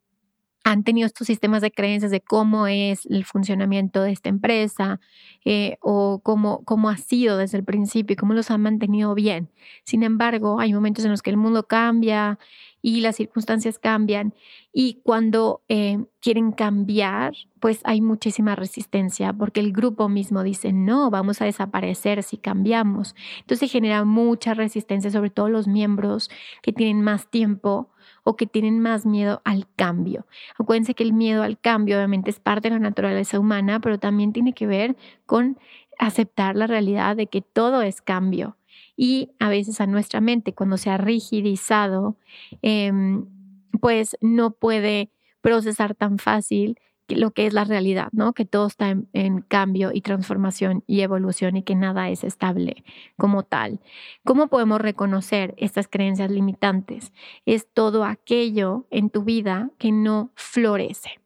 han 0.65 0.83
tenido 0.83 1.07
estos 1.07 1.27
sistemas 1.27 1.61
de 1.63 1.71
creencias 1.71 2.11
de 2.11 2.23
cómo 2.23 2.67
es 2.67 3.05
el 3.07 3.25
funcionamiento 3.27 4.03
de 4.03 4.13
esta 4.13 4.31
empresa 4.31 4.99
eh, 5.45 5.77
o 5.81 6.21
cómo, 6.23 6.65
cómo 6.65 6.89
ha 6.89 6.97
sido 6.97 7.37
desde 7.37 7.59
el 7.59 7.65
principio 7.65 8.15
y 8.15 8.17
cómo 8.17 8.33
los 8.33 8.51
han 8.51 8.63
mantenido 8.63 9.15
bien. 9.15 9.51
Sin 9.85 10.03
embargo, 10.03 10.59
hay 10.61 10.73
momentos 10.73 11.05
en 11.05 11.11
los 11.11 11.21
que 11.23 11.31
el 11.31 11.37
mundo 11.37 11.67
cambia 11.69 12.39
y 12.81 13.01
las 13.01 13.17
circunstancias 13.17 13.79
cambian 13.79 14.35
y 14.73 15.01
cuando 15.05 15.63
eh, 15.69 16.05
quieren 16.21 16.53
cambiar, 16.53 17.35
pues 17.61 17.81
hay 17.85 18.01
muchísima 18.01 18.57
resistencia 18.57 19.33
porque 19.33 19.61
el 19.61 19.73
grupo 19.73 20.09
mismo 20.09 20.43
dice, 20.43 20.73
no, 20.73 21.11
vamos 21.11 21.41
a 21.43 21.47
desaparecer 21.47 22.23
si 22.23 22.39
cambiamos. 22.39 23.15
Entonces 23.41 23.71
genera 23.71 24.05
mucha 24.05 24.55
resistencia, 24.55 25.11
sobre 25.11 25.31
todo 25.31 25.49
los 25.49 25.69
miembros 25.69 26.31
que 26.63 26.73
tienen 26.73 27.03
más 27.03 27.31
tiempo 27.31 27.91
o 28.25 28.37
que 28.37 28.47
tienen 28.47 28.81
más 28.81 29.07
miedo 29.07 29.41
al 29.45 29.69
cambio. 29.77 30.27
Acuérdense 30.59 30.95
que 30.95 31.05
el 31.05 31.13
miedo 31.13 31.43
al 31.43 31.59
cambio 31.59 31.97
obviamente 31.97 32.31
es 32.31 32.41
parte 32.41 32.69
de 32.69 32.75
la 32.75 32.81
naturaleza 32.81 33.39
humana, 33.39 33.81
pero 33.81 33.99
también 33.99 34.33
tiene 34.33 34.55
que 34.55 34.67
ver 34.67 34.97
con 35.27 35.59
aceptar 35.99 36.57
la 36.57 36.67
realidad 36.67 37.17
de 37.17 37.27
que 37.29 37.43
todo 37.43 37.83
es 37.83 38.03
cambio. 38.03 38.57
Y 38.97 39.31
a 39.39 39.49
veces 39.49 39.81
a 39.81 39.87
nuestra 39.87 40.21
mente, 40.21 40.55
cuando 40.55 40.77
se 40.77 40.91
ha 40.91 40.97
rigidizado, 40.97 42.17
em, 42.63 43.27
pues 43.81 44.17
no 44.21 44.53
puede 44.53 45.11
procesar 45.41 45.95
tan 45.95 46.19
fácil 46.19 46.79
lo 47.09 47.33
que 47.33 47.47
es 47.47 47.53
la 47.53 47.65
realidad, 47.65 48.09
¿no? 48.13 48.33
Que 48.33 48.45
todo 48.45 48.67
está 48.67 48.91
en, 48.91 49.41
cambio 49.43 49.91
y 49.93 50.01
transformación 50.01 50.85
y 50.87 51.01
evolución 51.01 51.57
y 51.57 51.63
que 51.63 51.75
nada 51.75 52.09
es 52.09 52.25
estable 52.25 52.85
como 53.17 53.43
tal. 53.43 53.81
¿Cómo 54.25 54.49
podemos 54.49 54.81
reconocer 54.81 55.55
estas 55.59 55.89
creencias 55.89 56.31
limitantes? 56.31 57.13
Es 57.47 57.69
todo 57.73 58.05
aquello 58.05 58.87
en 58.91 59.11
tu 59.11 59.25
vida 59.25 59.71
que 59.79 59.93
no 59.93 60.31
florece. 60.35 61.24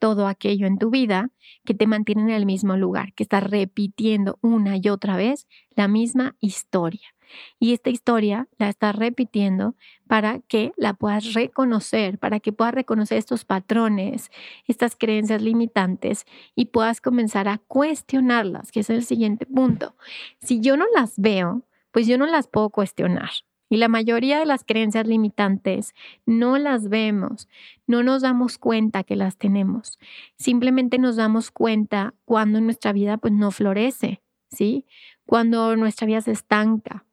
Todo 0.00 0.26
aquello 0.26 0.66
en 0.66 0.78
tu 0.78 0.90
vida 0.90 1.30
que 1.64 1.74
te 1.74 1.86
mantiene 1.86 2.22
en 2.22 2.30
el 2.30 2.46
mismo 2.46 2.76
lugar, 2.76 3.12
que 3.14 3.22
está 3.22 3.40
repitiendo 3.40 4.38
una 4.42 4.76
y 4.76 4.88
otra 4.88 5.16
vez 5.16 5.46
la 5.74 5.88
misma 5.88 6.36
historia. 6.40 7.14
Y 7.58 7.72
esta 7.72 7.90
historia 7.90 8.48
la 8.58 8.68
estás 8.68 8.94
repitiendo 8.94 9.74
para 10.06 10.40
que 10.40 10.72
la 10.76 10.94
puedas 10.94 11.32
reconocer, 11.32 12.18
para 12.18 12.40
que 12.40 12.52
puedas 12.52 12.74
reconocer 12.74 13.18
estos 13.18 13.44
patrones, 13.44 14.30
estas 14.66 14.96
creencias 14.96 15.40
limitantes 15.40 16.26
y 16.54 16.66
puedas 16.66 17.00
comenzar 17.00 17.48
a 17.48 17.58
cuestionarlas, 17.58 18.70
que 18.72 18.80
es 18.80 18.90
el 18.90 19.04
siguiente 19.04 19.46
punto. 19.46 19.94
Si 20.40 20.60
yo 20.60 20.76
no 20.76 20.84
las 20.94 21.18
veo, 21.18 21.62
pues 21.90 22.06
yo 22.06 22.18
no 22.18 22.26
las 22.26 22.48
puedo 22.48 22.70
cuestionar. 22.70 23.30
Y 23.72 23.78
la 23.78 23.88
mayoría 23.88 24.38
de 24.38 24.44
las 24.44 24.64
creencias 24.64 25.06
limitantes 25.06 25.94
no 26.26 26.58
las 26.58 26.90
vemos, 26.90 27.48
no 27.86 28.02
nos 28.02 28.20
damos 28.20 28.58
cuenta 28.58 29.02
que 29.02 29.16
las 29.16 29.38
tenemos. 29.38 29.98
Simplemente 30.36 30.98
nos 30.98 31.16
damos 31.16 31.50
cuenta 31.50 32.12
cuando 32.26 32.60
nuestra 32.60 32.92
vida 32.92 33.16
pues 33.16 33.32
no 33.32 33.50
florece, 33.50 34.20
¿sí? 34.50 34.84
Cuando 35.24 35.74
nuestra 35.74 36.06
vida 36.06 36.20
se 36.20 36.32
estanca, 36.32 37.06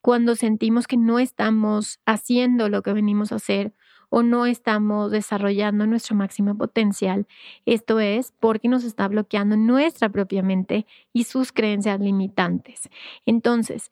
cuando 0.00 0.36
sentimos 0.36 0.86
que 0.86 0.96
no 0.96 1.18
estamos 1.18 2.00
haciendo 2.06 2.70
lo 2.70 2.80
que 2.80 2.94
venimos 2.94 3.30
a 3.30 3.34
hacer 3.34 3.74
o 4.10 4.22
no 4.22 4.44
estamos 4.44 5.10
desarrollando 5.10 5.86
nuestro 5.86 6.14
máximo 6.14 6.56
potencial. 6.56 7.26
Esto 7.64 8.00
es 8.00 8.34
porque 8.38 8.68
nos 8.68 8.84
está 8.84 9.08
bloqueando 9.08 9.56
nuestra 9.56 10.10
propia 10.10 10.42
mente 10.42 10.86
y 11.12 11.24
sus 11.24 11.52
creencias 11.52 11.98
limitantes. 12.00 12.90
Entonces, 13.24 13.90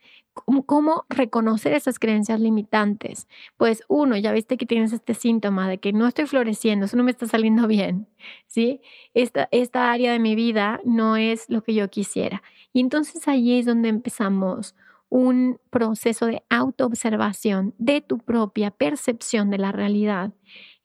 ¿cómo, 0.67 1.05
reconocer 1.09 1.73
esas 1.73 1.99
creencias 1.99 2.41
limitantes? 2.41 3.29
Pues 3.57 3.83
uno, 3.89 4.17
ya 4.17 4.33
viste 4.33 4.57
que 4.57 4.67
tienes 4.67 4.93
este 4.93 5.15
síntoma 5.15 5.69
de 5.69 5.79
que 5.79 5.93
no 5.93 6.07
estoy 6.07 6.27
floreciendo, 6.27 6.87
eso 6.87 6.97
no 6.97 7.05
me 7.05 7.11
está 7.11 7.27
saliendo 7.27 7.67
bien, 7.69 8.09
¿sí? 8.47 8.81
Esta, 9.15 9.49
esta 9.53 9.91
área 9.93 10.13
de 10.13 10.19
mi 10.19 10.35
vida 10.35 10.81
no 10.85 11.17
es 11.17 11.49
lo 11.49 11.63
que 11.63 11.75
yo 11.75 11.89
quisiera. 11.89 12.43
Y 12.73 12.81
entonces 12.81 13.27
ahí 13.29 13.59
es 13.59 13.67
donde 13.67 13.89
empezamos 13.89 14.75
un 15.11 15.59
proceso 15.71 16.27
de 16.27 16.43
autoobservación 16.51 17.75
de 17.79 18.01
tu 18.01 18.19
propia 18.19 18.71
percepción 18.71 19.51
de 19.51 19.59
la 19.59 19.73
realidad 19.73 20.33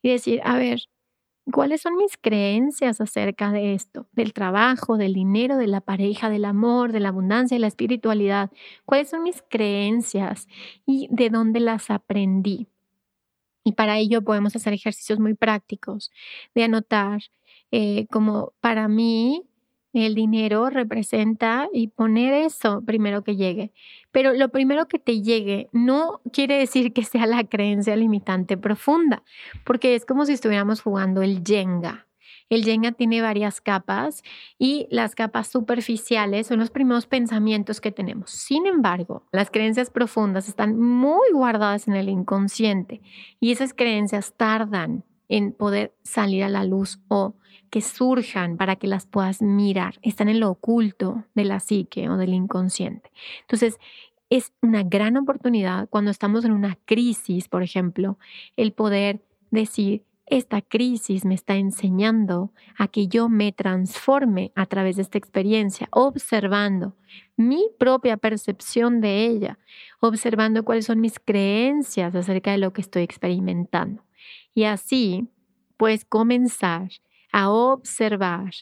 y 0.01 0.09
decir, 0.11 0.41
a 0.45 0.57
ver, 0.57 0.81
¿cuáles 1.51 1.81
son 1.81 1.95
mis 1.97 2.17
creencias 2.17 3.01
acerca 3.01 3.51
de 3.51 3.73
esto? 3.73 4.07
Del 4.13 4.33
trabajo, 4.33 4.97
del 4.97 5.13
dinero, 5.13 5.57
de 5.57 5.67
la 5.67 5.81
pareja, 5.81 6.29
del 6.29 6.45
amor, 6.45 6.91
de 6.93 7.01
la 7.01 7.09
abundancia, 7.09 7.55
de 7.55 7.61
la 7.61 7.67
espiritualidad. 7.67 8.51
¿Cuáles 8.85 9.09
son 9.09 9.23
mis 9.23 9.43
creencias 9.49 10.47
y 10.85 11.07
de 11.11 11.29
dónde 11.29 11.59
las 11.59 11.89
aprendí? 11.89 12.67
Y 13.65 13.73
para 13.73 13.97
ello 13.97 14.21
podemos 14.23 14.55
hacer 14.55 14.73
ejercicios 14.73 15.19
muy 15.19 15.33
prácticos 15.35 16.11
de 16.53 16.65
anotar 16.65 17.21
eh, 17.71 18.07
como 18.11 18.53
para 18.61 18.87
mí 18.87 19.43
el 19.93 20.15
dinero 20.15 20.69
representa 20.69 21.67
y 21.71 21.87
poner 21.87 22.33
eso 22.33 22.81
primero 22.85 23.23
que 23.23 23.35
llegue. 23.35 23.71
Pero 24.11 24.33
lo 24.33 24.49
primero 24.49 24.87
que 24.87 24.99
te 24.99 25.21
llegue 25.21 25.69
no 25.71 26.21
quiere 26.31 26.57
decir 26.57 26.93
que 26.93 27.03
sea 27.03 27.25
la 27.27 27.43
creencia 27.43 27.95
limitante 27.95 28.57
profunda, 28.57 29.23
porque 29.63 29.95
es 29.95 30.05
como 30.05 30.25
si 30.25 30.33
estuviéramos 30.33 30.81
jugando 30.81 31.21
el 31.21 31.43
Jenga. 31.45 32.07
El 32.49 32.63
Jenga 32.63 32.91
tiene 32.91 33.21
varias 33.21 33.61
capas 33.61 34.21
y 34.59 34.87
las 34.91 35.15
capas 35.15 35.47
superficiales 35.47 36.47
son 36.47 36.59
los 36.59 36.69
primeros 36.69 37.07
pensamientos 37.07 37.81
que 37.81 37.91
tenemos. 37.91 38.31
Sin 38.31 38.65
embargo, 38.67 39.23
las 39.31 39.49
creencias 39.49 39.89
profundas 39.89 40.47
están 40.47 40.79
muy 40.79 41.31
guardadas 41.31 41.87
en 41.87 41.95
el 41.95 42.09
inconsciente 42.09 43.01
y 43.39 43.51
esas 43.51 43.73
creencias 43.73 44.33
tardan 44.35 45.03
en 45.29 45.53
poder 45.53 45.95
salir 46.03 46.43
a 46.43 46.49
la 46.49 46.63
luz 46.63 46.99
o 47.07 47.35
que 47.73 47.81
surjan 47.81 48.55
para 48.55 48.75
que 48.75 48.85
las 48.85 49.07
puedas 49.07 49.41
mirar. 49.41 49.95
Están 50.03 50.29
en 50.29 50.39
lo 50.39 50.51
oculto 50.51 51.23
de 51.33 51.43
la 51.43 51.59
psique 51.59 52.07
o 52.07 52.17
del 52.17 52.35
inconsciente. 52.35 53.09
Entonces, 53.41 53.79
es 54.29 54.53
una 54.61 54.83
gran 54.83 55.17
oportunidad 55.17 55.89
cuando 55.89 56.11
estamos 56.11 56.45
en 56.45 56.51
una 56.51 56.77
crisis, 56.85 57.47
por 57.47 57.63
ejemplo, 57.63 58.19
el 58.57 58.73
poder 58.73 59.23
decir, 59.49 60.03
esta 60.27 60.61
crisis 60.61 61.25
me 61.25 61.33
está 61.33 61.55
enseñando 61.55 62.53
a 62.77 62.87
que 62.87 63.07
yo 63.07 63.27
me 63.27 63.51
transforme 63.51 64.51
a 64.53 64.67
través 64.67 64.97
de 64.97 65.01
esta 65.01 65.17
experiencia, 65.17 65.87
observando 65.89 66.95
mi 67.37 67.69
propia 67.79 68.17
percepción 68.17 69.01
de 69.01 69.25
ella, 69.25 69.57
observando 69.99 70.63
cuáles 70.63 70.85
son 70.85 71.01
mis 71.01 71.19
creencias 71.19 72.13
acerca 72.13 72.51
de 72.51 72.59
lo 72.59 72.71
que 72.71 72.81
estoy 72.81 73.01
experimentando. 73.01 74.03
Y 74.53 74.65
así, 74.65 75.27
pues 75.75 76.05
comenzar 76.05 76.89
a 77.33 77.49
observar 77.49 78.53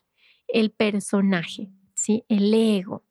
el 0.48 0.72
personaje, 0.72 1.70
¿sí? 1.94 2.24
el 2.28 2.52
ego, 2.54 3.04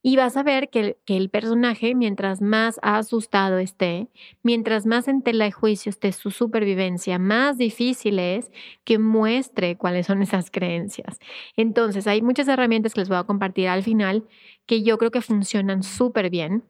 Y 0.00 0.16
vas 0.16 0.36
a 0.36 0.44
ver 0.44 0.70
que, 0.70 0.96
que, 1.04 1.16
el 1.16 1.28
personaje, 1.28 1.96
mientras 1.96 2.40
más 2.40 2.78
asustado 2.82 3.58
esté, 3.58 4.08
mientras 4.44 4.86
más 4.86 5.08
en 5.08 5.22
tela 5.22 5.46
de 5.46 5.50
juicio 5.50 5.90
esté 5.90 6.12
su 6.12 6.30
supervivencia, 6.30 7.18
más 7.18 7.58
difícil 7.58 8.20
es 8.20 8.52
que 8.84 9.00
muestre 9.00 9.76
cuáles 9.76 10.06
son 10.06 10.22
esas 10.22 10.52
creencias. 10.52 11.18
Entonces, 11.56 12.06
hay 12.06 12.22
muchas 12.22 12.46
herramientas 12.46 12.94
que 12.94 13.00
les 13.00 13.08
voy 13.08 13.18
a 13.18 13.24
compartir 13.24 13.68
al 13.68 13.82
final 13.82 14.28
que 14.66 14.84
yo 14.84 14.98
creo 14.98 15.10
que 15.10 15.20
funcionan 15.20 15.82
súper 15.82 16.30
bien 16.30 16.62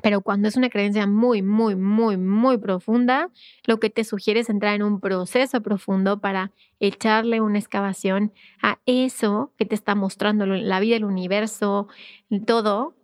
pero 0.00 0.22
cuando 0.22 0.48
es 0.48 0.56
una 0.56 0.70
creencia 0.70 1.06
muy, 1.06 1.42
muy, 1.42 1.76
muy, 1.76 2.16
muy 2.16 2.56
profunda, 2.58 3.30
lo 3.66 3.78
que 3.78 3.90
te 3.90 4.04
sugiere 4.04 4.40
es 4.40 4.48
entrar 4.48 4.74
en 4.74 4.82
un 4.82 5.00
proceso 5.00 5.60
profundo 5.60 6.20
para 6.20 6.52
echarle 6.80 7.40
una 7.40 7.58
excavación 7.58 8.32
a 8.62 8.78
eso 8.86 9.52
que 9.58 9.66
te 9.66 9.74
está 9.74 9.94
mostrando 9.94 10.46
la 10.46 10.80
vida, 10.80 10.96
el 10.96 11.04
universo, 11.04 11.88
todo, 12.46 12.94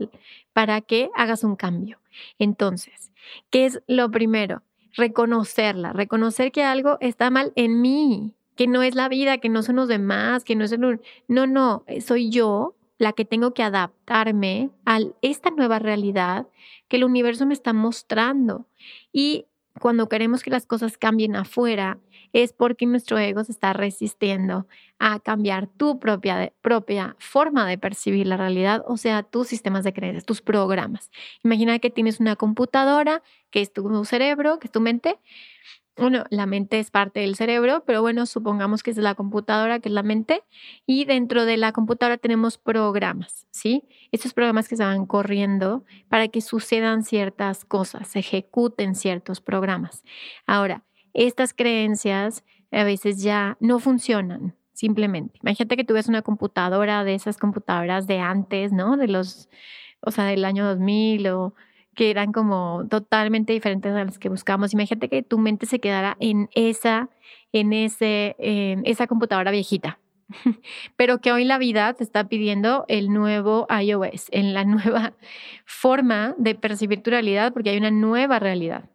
para 0.53 0.81
que 0.81 1.11
hagas 1.15 1.45
un 1.45 1.57
cambio. 1.57 1.99
Entonces, 2.39 3.13
¿qué 3.51 3.67
es 3.67 3.83
lo 3.87 4.11
primero? 4.11 4.63
Reconocerla, 4.95 5.93
reconocer 5.93 6.51
que 6.51 6.65
algo 6.65 6.97
está 7.01 7.31
mal 7.31 7.53
en 7.55 7.81
mí, 7.81 8.35
que 8.57 8.67
no 8.67 8.83
es 8.83 8.95
la 8.95 9.09
vida, 9.09 9.39
que 9.39 9.49
no 9.49 9.63
son 9.63 9.77
los 9.77 9.89
demás, 9.89 10.43
que 10.43 10.57
no 10.57 10.65
es 10.65 10.73
el... 10.73 11.01
No, 11.29 11.47
no, 11.47 11.85
soy 12.01 12.31
yo 12.31 12.75
la 12.99 13.13
que 13.13 13.25
tengo 13.25 13.55
que 13.55 13.63
adaptarme 13.63 14.71
a 14.85 14.99
esta 15.23 15.51
nueva 15.51 15.79
realidad 15.79 16.47
que 16.89 16.97
el 16.97 17.05
universo 17.05 17.47
me 17.47 17.55
está 17.55 17.73
mostrando. 17.73 18.67
Y 19.13 19.47
cuando 19.81 20.09
queremos 20.09 20.43
que 20.43 20.51
las 20.51 20.67
cosas 20.67 20.99
cambien 20.99 21.37
afuera, 21.37 21.99
es 22.33 22.53
porque 22.53 22.87
nuestro 22.87 23.19
ego 23.19 23.43
se 23.45 23.53
está 23.53 23.73
resistiendo 23.73 24.67
a 24.99 25.21
cambiar 25.21 25.67
tu 25.67 25.99
propia, 25.99 26.53
propia 26.61 27.17
forma 27.19 27.67
de 27.67 27.79
percibir 27.79 28.27
la 28.27 28.37
realidad, 28.37 28.85
o 28.87 28.97
sea, 28.97 29.23
tus 29.23 29.49
sistemas 29.49 29.85
de 29.85 29.93
creencias, 29.93 30.25
tus 30.25 30.43
programas. 30.43 31.11
Imagina 31.43 31.79
que 31.79 31.91
tienes 31.91 32.21
una 32.21 32.37
computadora, 32.37 33.23
que 33.51 33.61
es 33.63 33.73
tu 33.73 34.05
cerebro, 34.05 34.59
que 34.59 34.67
es 34.67 34.73
tu 34.73 34.81
mente, 34.81 35.19
bueno, 35.99 36.25
la 36.31 36.47
mente 36.47 36.79
es 36.79 36.91
parte 36.91 37.21
del 37.21 37.37
cerebro, 37.37 37.85
pero 37.87 38.01
bueno, 38.01 38.27
supongamos 38.27 38.83
que 38.83 38.91
es 38.91 38.97
la 38.97 39.15
computadora, 39.15 39.81
que 39.81 39.89
es 39.89 39.95
la 39.95 40.03
mente, 40.03 40.43
y 40.87 41.05
dentro 41.05 41.45
de 41.45 41.57
la 41.57 41.73
computadora 41.73 42.19
tenemos 42.19 42.59
programas, 42.59 43.47
¿sí? 43.51 43.85
Estos 44.13 44.35
programas 44.35 44.69
que 44.69 44.77
se 44.77 44.85
van 44.85 45.07
corriendo 45.07 45.85
para 46.09 46.29
que 46.29 46.41
sucedan 46.41 47.03
ciertas 47.03 47.65
cosas, 47.65 48.09
se 48.09 48.21
ejecuten 48.21 48.95
ciertos 48.95 49.41
programas. 49.41 50.05
Ahora, 50.47 50.85
estas 51.15 51.53
creencias 51.55 52.45
a 52.71 52.85
veces 52.85 53.23
ya 53.23 53.57
no 53.61 53.79
funcionan, 53.79 54.55
simplemente. 54.73 55.39
Imagínate 55.43 55.77
que 55.77 55.85
tú 55.85 55.95
ves 55.95 56.09
una 56.09 56.23
computadora 56.23 57.05
de 57.05 57.15
esas 57.15 57.37
computadoras 57.39 58.07
de 58.07 58.21
antes, 58.21 58.73
¿no? 58.73 58.97
De 58.97 59.09
los, 59.09 59.49
o 60.01 60.11
sea, 60.11 60.25
del 60.25 60.45
año 60.45 60.65
2000 60.65 61.27
o 61.29 61.55
que 61.99 62.11
eran 62.11 62.31
como 62.31 62.87
totalmente 62.89 63.53
diferentes 63.53 63.93
a 63.93 64.05
las 64.05 64.21
que 64.21 64.29
buscamos. 64.29 64.73
Imagínate 64.73 65.09
que 65.09 65.25
tu 65.25 65.37
mente 65.37 65.67
se 65.67 65.81
quedara 65.81 66.17
en 66.21 66.49
esa, 66.55 67.09
en 67.53 67.73
ese, 67.73 68.37
en 68.39 68.87
esa 68.87 69.09
computadora 69.09 69.51
viejita, 69.51 69.99
pero 70.97 71.19
que 71.19 71.33
hoy 71.33 71.45
la 71.45 71.59
vida 71.59 71.93
te 71.95 72.05
está 72.05 72.29
pidiendo 72.29 72.85
el 72.87 73.13
nuevo 73.13 73.67
iOS, 73.69 74.29
en 74.31 74.55
la 74.55 74.65
nueva 74.65 75.15
forma 75.67 76.37
de 76.39 76.55
percibir 76.55 77.03
tu 77.03 77.11
realidad, 77.11 77.53
porque 77.53 77.71
hay 77.71 77.79
una 77.79 77.91
nueva 77.91 78.39
realidad. 78.39 78.89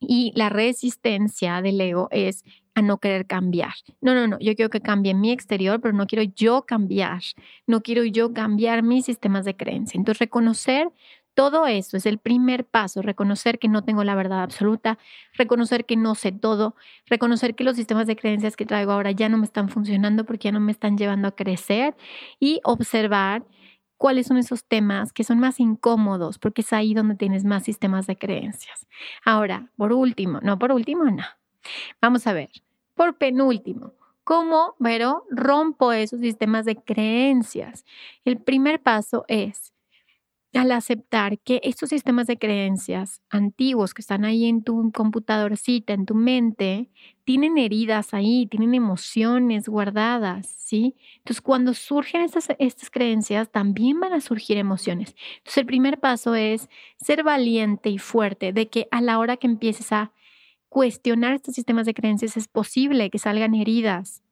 Y 0.00 0.32
la 0.34 0.48
resistencia 0.48 1.62
del 1.62 1.80
ego 1.80 2.08
es 2.10 2.42
a 2.74 2.82
no 2.82 2.98
querer 2.98 3.26
cambiar. 3.26 3.74
No, 4.00 4.12
no, 4.12 4.26
no, 4.26 4.40
yo 4.40 4.56
quiero 4.56 4.70
que 4.70 4.80
cambie 4.80 5.14
mi 5.14 5.30
exterior, 5.30 5.80
pero 5.80 5.94
no 5.94 6.08
quiero 6.08 6.24
yo 6.34 6.62
cambiar. 6.66 7.22
No 7.68 7.80
quiero 7.80 8.02
yo 8.02 8.34
cambiar 8.34 8.82
mis 8.82 9.04
sistemas 9.04 9.44
de 9.44 9.54
creencia. 9.54 9.96
Entonces, 9.96 10.18
reconocer 10.18 10.88
todo 11.34 11.66
eso 11.66 11.96
es 11.96 12.06
el 12.06 12.18
primer 12.18 12.64
paso, 12.64 13.02
reconocer 13.02 13.58
que 13.58 13.68
no 13.68 13.82
tengo 13.82 14.04
la 14.04 14.14
verdad 14.14 14.42
absoluta, 14.42 14.98
reconocer 15.34 15.84
que 15.84 15.96
no 15.96 16.14
sé 16.14 16.32
todo, 16.32 16.76
reconocer 17.06 17.54
que 17.54 17.64
los 17.64 17.76
sistemas 17.76 18.06
de 18.06 18.16
creencias 18.16 18.56
que 18.56 18.66
traigo 18.66 18.92
ahora 18.92 19.10
ya 19.10 19.28
no 19.28 19.38
me 19.38 19.44
están 19.44 19.68
funcionando 19.68 20.24
porque 20.24 20.48
ya 20.48 20.52
no 20.52 20.60
me 20.60 20.72
están 20.72 20.96
llevando 20.96 21.28
a 21.28 21.32
crecer 21.36 21.96
y 22.40 22.60
observar 22.64 23.44
cuáles 23.96 24.26
son 24.26 24.38
esos 24.38 24.64
temas 24.64 25.12
que 25.12 25.24
son 25.24 25.38
más 25.38 25.60
incómodos, 25.60 26.38
porque 26.38 26.62
es 26.62 26.72
ahí 26.72 26.94
donde 26.94 27.14
tienes 27.16 27.44
más 27.44 27.64
sistemas 27.64 28.06
de 28.06 28.16
creencias. 28.16 28.86
Ahora, 29.24 29.70
por 29.76 29.92
último, 29.92 30.40
no, 30.42 30.58
por 30.58 30.72
último, 30.72 31.04
no. 31.04 31.24
Vamos 32.00 32.26
a 32.26 32.32
ver, 32.32 32.50
por 32.94 33.16
penúltimo, 33.16 33.92
¿cómo, 34.22 34.74
pero 34.80 35.24
rompo 35.30 35.92
esos 35.92 36.20
sistemas 36.20 36.64
de 36.64 36.76
creencias? 36.76 37.84
El 38.24 38.38
primer 38.38 38.80
paso 38.82 39.24
es 39.28 39.73
al 40.58 40.72
aceptar 40.72 41.38
que 41.38 41.60
estos 41.64 41.90
sistemas 41.90 42.26
de 42.26 42.38
creencias 42.38 43.22
antiguos 43.30 43.94
que 43.94 44.02
están 44.02 44.24
ahí 44.24 44.46
en 44.46 44.62
tu 44.62 44.90
computadorcita, 44.92 45.92
en 45.92 46.06
tu 46.06 46.14
mente, 46.14 46.90
tienen 47.24 47.58
heridas 47.58 48.14
ahí, 48.14 48.46
tienen 48.46 48.74
emociones 48.74 49.68
guardadas, 49.68 50.46
¿sí? 50.46 50.96
Entonces, 51.18 51.40
cuando 51.40 51.74
surgen 51.74 52.22
estas, 52.22 52.48
estas 52.58 52.90
creencias, 52.90 53.50
también 53.50 54.00
van 54.00 54.12
a 54.12 54.20
surgir 54.20 54.58
emociones. 54.58 55.14
Entonces, 55.38 55.58
el 55.58 55.66
primer 55.66 56.00
paso 56.00 56.34
es 56.34 56.68
ser 56.98 57.22
valiente 57.22 57.90
y 57.90 57.98
fuerte 57.98 58.52
de 58.52 58.68
que 58.68 58.88
a 58.90 59.00
la 59.00 59.18
hora 59.18 59.36
que 59.36 59.46
empieces 59.46 59.92
a 59.92 60.12
cuestionar 60.68 61.34
estos 61.34 61.54
sistemas 61.54 61.86
de 61.86 61.94
creencias 61.94 62.36
es 62.36 62.48
posible 62.48 63.08
que 63.08 63.20
salgan 63.20 63.54
heridas, 63.54 64.23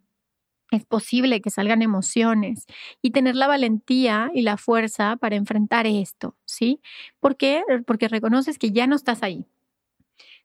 es 0.77 0.85
posible 0.85 1.41
que 1.41 1.51
salgan 1.51 1.83
emociones 1.83 2.67
y 3.01 3.11
tener 3.11 3.37
la 3.37 3.47
valentía 3.47 4.31
y 4.35 4.43
la 4.43 4.57
fuerza 4.57 5.17
para 5.17 5.37
enfrentar 5.37 5.87
esto, 5.87 6.37
¿sí? 6.45 6.81
¿Por 7.21 7.37
qué? 7.37 7.63
Porque 7.87 8.09
reconoces 8.09 8.59
que 8.59 8.73
ya 8.73 8.87
no 8.87 8.97
estás 8.97 9.23
ahí, 9.23 9.47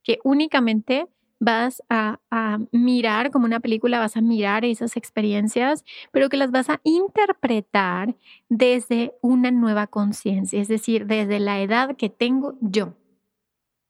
que 0.03 0.19
únicamente 0.23 1.07
vas 1.39 1.83
a, 1.89 2.19
mirar 2.71 3.31
como 3.31 3.45
una 3.45 3.59
película, 3.59 3.99
vas 3.99 4.17
a 4.17 4.21
mirar 4.21 4.65
esas 4.65 4.97
experiencias, 4.97 5.83
pero 6.11 6.29
que 6.29 6.37
las 6.37 6.51
vas 6.51 6.69
a 6.69 6.81
interpretar 6.83 8.15
desde 8.49 9.13
una 9.21 9.51
nueva 9.51 9.87
conciencia, 9.87 10.59
es 10.59 10.67
decir, 10.67 11.05
desde 11.05 11.39
la 11.39 11.61
edad 11.61 11.95
que 11.95 12.09
tengo 12.09 12.57
yo, 12.61 12.95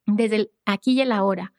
desde 0.05 0.35
el 0.35 0.51
aquí 0.65 0.93
y 0.93 1.01
el 1.01 1.11
ahora. 1.11 1.53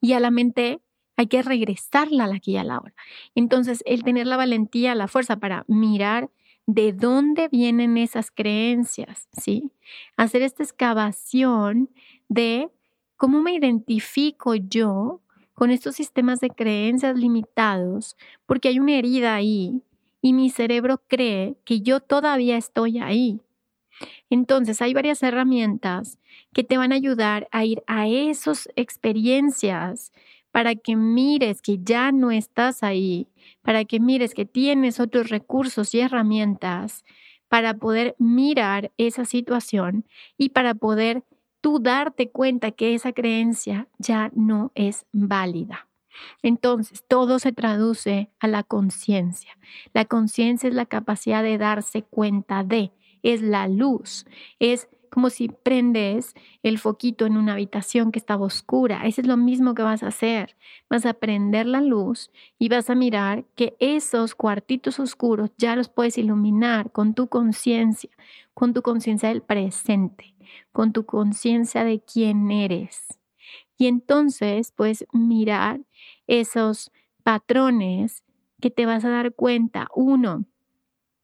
Y 0.00 0.12
a 0.12 0.20
la 0.20 0.30
mente 0.30 0.80
hay 1.22 1.28
que 1.28 1.42
regresarla 1.42 2.26
la 2.26 2.36
aquí 2.36 2.52
y 2.52 2.56
a 2.56 2.64
la 2.64 2.78
hora. 2.78 2.94
Entonces, 3.34 3.82
el 3.86 4.02
tener 4.02 4.26
la 4.26 4.36
valentía, 4.36 4.94
la 4.94 5.08
fuerza 5.08 5.36
para 5.36 5.64
mirar 5.68 6.30
de 6.66 6.92
dónde 6.92 7.48
vienen 7.48 7.96
esas 7.96 8.30
creencias, 8.30 9.28
¿sí? 9.32 9.72
Hacer 10.16 10.42
esta 10.42 10.62
excavación 10.62 11.90
de 12.28 12.70
cómo 13.16 13.40
me 13.40 13.54
identifico 13.54 14.54
yo 14.54 15.20
con 15.54 15.70
estos 15.70 15.96
sistemas 15.96 16.40
de 16.40 16.50
creencias 16.50 17.16
limitados, 17.16 18.16
porque 18.46 18.68
hay 18.68 18.80
una 18.80 18.96
herida 18.98 19.34
ahí 19.34 19.80
y 20.20 20.32
mi 20.32 20.50
cerebro 20.50 21.02
cree 21.08 21.56
que 21.64 21.82
yo 21.82 22.00
todavía 22.00 22.56
estoy 22.56 22.98
ahí. 22.98 23.40
Entonces, 24.30 24.82
hay 24.82 24.94
varias 24.94 25.22
herramientas 25.22 26.18
que 26.52 26.64
te 26.64 26.78
van 26.78 26.92
a 26.92 26.96
ayudar 26.96 27.48
a 27.52 27.64
ir 27.64 27.82
a 27.86 28.08
esas 28.08 28.68
experiencias 28.74 30.12
para 30.52 30.74
que 30.76 30.96
mires 30.96 31.60
que 31.62 31.78
ya 31.82 32.12
no 32.12 32.30
estás 32.30 32.82
ahí, 32.82 33.28
para 33.62 33.84
que 33.84 33.98
mires 33.98 34.34
que 34.34 34.44
tienes 34.44 35.00
otros 35.00 35.30
recursos 35.30 35.94
y 35.94 36.00
herramientas 36.00 37.04
para 37.48 37.74
poder 37.74 38.14
mirar 38.18 38.92
esa 38.96 39.24
situación 39.24 40.06
y 40.38 40.50
para 40.50 40.74
poder 40.74 41.24
tú 41.60 41.80
darte 41.80 42.30
cuenta 42.30 42.70
que 42.70 42.94
esa 42.94 43.12
creencia 43.12 43.88
ya 43.98 44.30
no 44.34 44.72
es 44.74 45.06
válida. 45.12 45.88
Entonces, 46.42 47.04
todo 47.06 47.38
se 47.38 47.52
traduce 47.52 48.30
a 48.40 48.46
la 48.46 48.62
conciencia. 48.62 49.58
La 49.92 50.04
conciencia 50.04 50.68
es 50.68 50.74
la 50.74 50.86
capacidad 50.86 51.42
de 51.42 51.58
darse 51.58 52.02
cuenta 52.02 52.64
de, 52.64 52.92
es 53.22 53.42
la 53.42 53.68
luz, 53.68 54.26
es 54.58 54.88
como 55.12 55.28
si 55.28 55.48
prendes 55.48 56.32
el 56.62 56.78
foquito 56.78 57.26
en 57.26 57.36
una 57.36 57.52
habitación 57.52 58.12
que 58.12 58.18
estaba 58.18 58.46
oscura. 58.46 59.06
Eso 59.06 59.20
es 59.20 59.26
lo 59.26 59.36
mismo 59.36 59.74
que 59.74 59.82
vas 59.82 60.02
a 60.02 60.06
hacer. 60.06 60.56
Vas 60.88 61.04
a 61.04 61.12
prender 61.12 61.66
la 61.66 61.82
luz 61.82 62.30
y 62.58 62.70
vas 62.70 62.88
a 62.88 62.94
mirar 62.94 63.44
que 63.54 63.76
esos 63.78 64.34
cuartitos 64.34 64.98
oscuros 64.98 65.50
ya 65.58 65.76
los 65.76 65.90
puedes 65.90 66.16
iluminar 66.16 66.90
con 66.92 67.12
tu 67.12 67.28
conciencia, 67.28 68.08
con 68.54 68.72
tu 68.72 68.80
conciencia 68.80 69.28
del 69.28 69.42
presente, 69.42 70.34
con 70.72 70.94
tu 70.94 71.04
conciencia 71.04 71.84
de 71.84 72.00
quién 72.00 72.50
eres. 72.50 73.20
Y 73.76 73.88
entonces 73.88 74.72
puedes 74.72 75.04
mirar 75.12 75.82
esos 76.26 76.90
patrones 77.22 78.24
que 78.62 78.70
te 78.70 78.86
vas 78.86 79.04
a 79.04 79.10
dar 79.10 79.34
cuenta, 79.34 79.88
uno, 79.94 80.46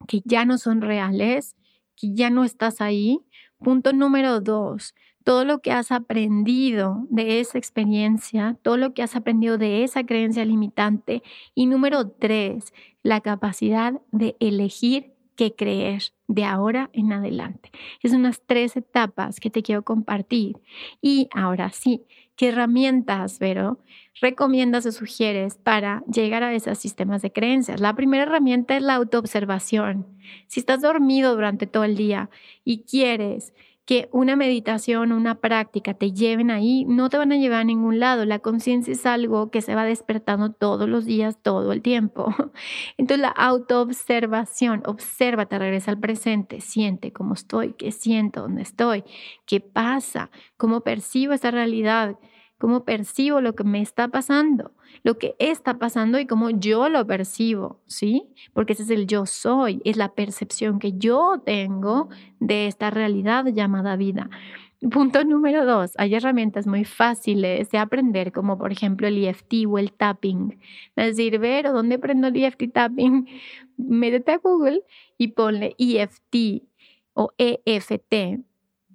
que 0.06 0.20
ya 0.26 0.44
no 0.44 0.58
son 0.58 0.82
reales, 0.82 1.56
que 1.96 2.14
ya 2.14 2.28
no 2.28 2.44
estás 2.44 2.80
ahí, 2.80 3.24
Punto 3.58 3.92
número 3.92 4.40
dos, 4.40 4.94
todo 5.24 5.44
lo 5.44 5.60
que 5.60 5.72
has 5.72 5.92
aprendido 5.92 7.06
de 7.10 7.40
esa 7.40 7.58
experiencia, 7.58 8.56
todo 8.62 8.76
lo 8.76 8.94
que 8.94 9.02
has 9.02 9.16
aprendido 9.16 9.58
de 9.58 9.84
esa 9.84 10.04
creencia 10.04 10.44
limitante. 10.44 11.22
Y 11.54 11.66
número 11.66 12.08
tres, 12.08 12.72
la 13.02 13.20
capacidad 13.20 14.00
de 14.12 14.36
elegir 14.40 15.12
qué 15.36 15.54
creer. 15.54 16.02
de 16.30 16.44
ahora 16.44 16.90
en 16.92 17.12
adelante. 17.12 17.70
Es 18.02 18.12
unas 18.12 18.42
tres 18.44 18.76
etapas 18.76 19.40
que 19.40 19.48
te 19.50 19.62
quiero 19.62 19.82
compartir. 19.82 20.60
Y 21.00 21.28
ahora 21.32 21.70
sí, 21.70 22.04
¿qué 22.38 22.48
herramientas, 22.48 23.40
Vero, 23.40 23.80
recomiendas 24.20 24.86
o 24.86 24.92
sugieres 24.92 25.56
para 25.58 26.04
llegar 26.10 26.44
a 26.44 26.54
esos 26.54 26.78
sistemas 26.78 27.20
de 27.20 27.32
creencias? 27.32 27.80
La 27.80 27.96
primera 27.96 28.22
herramienta 28.22 28.76
es 28.76 28.82
la 28.82 28.94
autoobservación. 28.94 30.06
Si 30.46 30.60
estás 30.60 30.80
dormido 30.80 31.34
durante 31.34 31.66
todo 31.66 31.82
el 31.82 31.96
día 31.96 32.30
y 32.64 32.84
quieres 32.84 33.52
que 33.88 34.10
una 34.12 34.36
meditación, 34.36 35.12
una 35.12 35.36
práctica 35.36 35.94
te 35.94 36.12
lleven 36.12 36.50
ahí, 36.50 36.84
no 36.84 37.08
te 37.08 37.16
van 37.16 37.32
a 37.32 37.38
llevar 37.38 37.62
a 37.62 37.64
ningún 37.64 37.98
lado. 37.98 38.26
La 38.26 38.38
conciencia 38.38 38.92
es 38.92 39.06
algo 39.06 39.50
que 39.50 39.62
se 39.62 39.74
va 39.74 39.86
despertando 39.86 40.52
todos 40.52 40.86
los 40.86 41.06
días, 41.06 41.38
todo 41.40 41.72
el 41.72 41.80
tiempo. 41.80 42.26
Entonces 42.98 43.22
la 43.22 43.30
autoobservación, 43.30 44.82
obsérvate, 44.84 45.58
regresa 45.58 45.90
al 45.90 45.98
presente, 45.98 46.60
siente 46.60 47.14
cómo 47.14 47.32
estoy, 47.32 47.72
qué 47.78 47.90
siento, 47.90 48.42
dónde 48.42 48.60
estoy, 48.60 49.04
qué 49.46 49.60
pasa, 49.60 50.30
cómo 50.58 50.82
percibo 50.82 51.32
esta 51.32 51.50
realidad, 51.50 52.18
cómo 52.58 52.84
percibo 52.84 53.40
lo 53.40 53.54
que 53.54 53.64
me 53.64 53.80
está 53.80 54.08
pasando, 54.08 54.72
lo 55.04 55.16
que 55.18 55.36
está 55.38 55.78
pasando 55.78 56.18
y 56.18 56.26
cómo 56.26 56.50
yo 56.50 56.88
lo 56.88 57.06
percibo, 57.06 57.80
¿sí? 57.86 58.28
Porque 58.52 58.72
ese 58.74 58.82
es 58.82 58.90
el 58.90 59.06
yo 59.06 59.26
soy, 59.26 59.80
es 59.84 59.96
la 59.96 60.12
percepción 60.14 60.78
que 60.78 60.92
yo 60.98 61.40
tengo 61.44 62.08
de 62.40 62.66
esta 62.66 62.90
realidad 62.90 63.46
llamada 63.46 63.96
vida. 63.96 64.28
Punto 64.92 65.24
número 65.24 65.66
dos, 65.66 65.92
hay 65.98 66.14
herramientas 66.14 66.68
muy 66.68 66.84
fáciles 66.84 67.68
de 67.70 67.78
aprender, 67.78 68.30
como 68.30 68.58
por 68.58 68.70
ejemplo 68.70 69.08
el 69.08 69.24
EFT 69.24 69.66
o 69.66 69.78
el 69.78 69.92
tapping. 69.92 70.60
Es 70.94 71.16
decir, 71.16 71.38
ver 71.40 71.66
dónde 71.72 71.96
aprendo 71.96 72.28
el 72.28 72.36
EFT 72.36 72.72
tapping, 72.72 73.26
métete 73.76 74.32
a 74.32 74.38
Google 74.38 74.82
y 75.16 75.28
ponle 75.28 75.74
EFT 75.78 76.62
o 77.14 77.32
EFT 77.38 78.44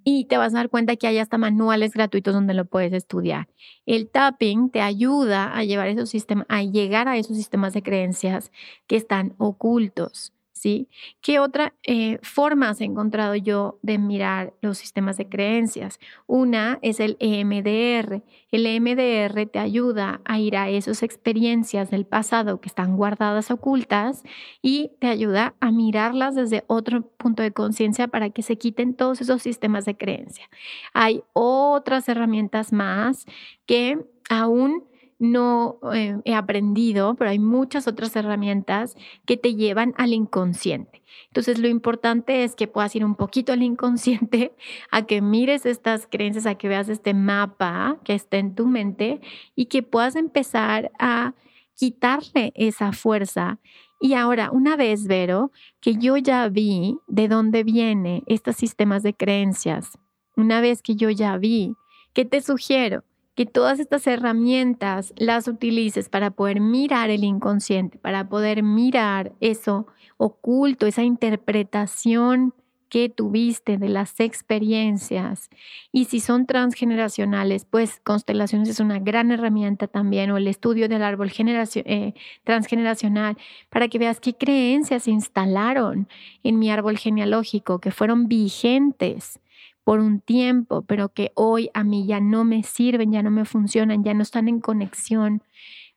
y 0.03 0.25
te 0.25 0.37
vas 0.37 0.53
a 0.53 0.57
dar 0.57 0.69
cuenta 0.69 0.95
que 0.95 1.07
hay 1.07 1.17
hasta 1.19 1.37
manuales 1.37 1.93
gratuitos 1.93 2.33
donde 2.33 2.53
lo 2.53 2.65
puedes 2.65 2.93
estudiar. 2.93 3.47
El 3.85 4.09
tapping 4.09 4.69
te 4.69 4.81
ayuda 4.81 5.55
a 5.55 5.63
llevar 5.63 5.87
esos 5.87 6.09
sistemas, 6.09 6.45
a 6.49 6.63
llegar 6.63 7.07
a 7.07 7.17
esos 7.17 7.37
sistemas 7.37 7.73
de 7.73 7.83
creencias 7.83 8.51
que 8.87 8.95
están 8.97 9.35
ocultos. 9.37 10.33
¿Sí? 10.63 10.87
¿Qué 11.19 11.39
otra 11.39 11.73
eh, 11.83 12.19
forma 12.21 12.69
has 12.69 12.79
encontrado 12.79 13.35
yo 13.35 13.79
de 13.81 13.97
mirar 13.97 14.53
los 14.61 14.77
sistemas 14.77 15.17
de 15.17 15.27
creencias? 15.27 15.99
Una 16.25 16.79
es 16.81 17.01
el 17.01 17.17
EMDR. 17.19 18.23
El 18.49 18.65
EMDR 18.65 19.45
te 19.47 19.59
ayuda 19.59 20.21
a 20.23 20.39
ir 20.39 20.55
a 20.55 20.69
esas 20.69 21.03
experiencias 21.03 21.91
del 21.91 22.05
pasado 22.05 22.61
que 22.61 22.69
están 22.69 22.95
guardadas 22.95 23.51
ocultas 23.51 24.23
y 24.61 24.91
te 24.99 25.07
ayuda 25.07 25.53
a 25.59 25.69
mirarlas 25.69 26.35
desde 26.35 26.63
otro 26.67 27.01
punto 27.01 27.43
de 27.43 27.51
conciencia 27.51 28.07
para 28.07 28.29
que 28.29 28.41
se 28.41 28.57
quiten 28.57 28.93
todos 28.93 29.19
esos 29.19 29.41
sistemas 29.41 29.83
de 29.83 29.97
creencia. 29.97 30.49
Hay 30.93 31.23
otras 31.33 32.07
herramientas 32.07 32.71
más 32.71 33.25
que 33.65 33.99
aún 34.29 34.85
no 35.23 35.79
eh, 35.93 36.17
he 36.25 36.35
aprendido, 36.35 37.15
pero 37.15 37.29
hay 37.29 37.39
muchas 37.39 37.87
otras 37.87 38.13
herramientas 38.15 38.95
que 39.25 39.37
te 39.37 39.55
llevan 39.55 39.93
al 39.97 40.13
inconsciente. 40.13 41.01
Entonces, 41.27 41.59
lo 41.59 41.69
importante 41.69 42.43
es 42.43 42.55
que 42.55 42.67
puedas 42.67 42.93
ir 42.95 43.05
un 43.05 43.15
poquito 43.15 43.53
al 43.53 43.63
inconsciente, 43.63 44.53
a 44.91 45.03
que 45.03 45.21
mires 45.21 45.65
estas 45.65 46.07
creencias, 46.07 46.45
a 46.45 46.55
que 46.55 46.67
veas 46.67 46.89
este 46.89 47.13
mapa 47.13 47.97
que 48.03 48.13
está 48.13 48.37
en 48.37 48.53
tu 48.53 48.67
mente 48.67 49.21
y 49.55 49.67
que 49.67 49.81
puedas 49.81 50.17
empezar 50.17 50.91
a 50.99 51.33
quitarle 51.75 52.51
esa 52.55 52.91
fuerza. 52.91 53.59
Y 54.01 54.15
ahora, 54.15 54.51
una 54.51 54.75
vez, 54.75 55.07
Vero, 55.07 55.53
que 55.79 55.95
yo 55.95 56.17
ya 56.17 56.49
vi 56.49 56.97
de 57.07 57.29
dónde 57.29 57.63
vienen 57.63 58.23
estos 58.27 58.57
sistemas 58.57 59.03
de 59.03 59.13
creencias, 59.13 59.97
una 60.35 60.59
vez 60.59 60.81
que 60.81 60.95
yo 60.95 61.09
ya 61.09 61.37
vi, 61.37 61.75
¿qué 62.11 62.25
te 62.25 62.41
sugiero? 62.41 63.05
Que 63.35 63.45
todas 63.45 63.79
estas 63.79 64.05
herramientas 64.07 65.13
las 65.17 65.47
utilices 65.47 66.09
para 66.09 66.31
poder 66.31 66.59
mirar 66.59 67.09
el 67.09 67.23
inconsciente, 67.23 67.97
para 67.97 68.29
poder 68.29 68.63
mirar 68.63 69.33
eso 69.39 69.87
oculto, 70.17 70.85
esa 70.85 71.03
interpretación 71.03 72.53
que 72.93 73.09
tuviste 73.09 73.79
de 73.79 73.89
las 73.89 74.19
experiencias. 74.19 75.49
Y 75.91 76.05
si 76.05 76.19
son 76.19 76.45
transgeneracionales, 76.45 77.65
pues 77.65 77.99
constelaciones 78.03 78.69
es 78.69 78.79
una 78.79 78.99
gran 78.99 79.31
herramienta 79.31 79.87
también, 79.87 80.29
o 80.29 80.37
el 80.37 80.47
estudio 80.47 80.87
del 80.87 81.01
árbol 81.01 81.31
eh, 81.35 82.13
transgeneracional, 82.43 83.35
para 83.71 83.87
que 83.87 83.97
veas 83.97 84.19
qué 84.19 84.35
creencias 84.35 85.03
se 85.03 85.09
instalaron 85.09 86.07
en 86.43 86.59
mi 86.59 86.69
árbol 86.69 86.99
genealógico, 86.99 87.79
que 87.79 87.89
fueron 87.89 88.27
vigentes 88.27 89.39
por 89.83 89.99
un 89.99 90.19
tiempo, 90.21 90.83
pero 90.83 91.09
que 91.09 91.31
hoy 91.35 91.69
a 91.73 91.83
mí 91.83 92.05
ya 92.07 92.19
no 92.19 92.45
me 92.45 92.63
sirven, 92.63 93.11
ya 93.11 93.23
no 93.23 93.31
me 93.31 93.45
funcionan, 93.45 94.03
ya 94.03 94.13
no 94.13 94.23
están 94.23 94.47
en 94.47 94.59
conexión 94.59 95.43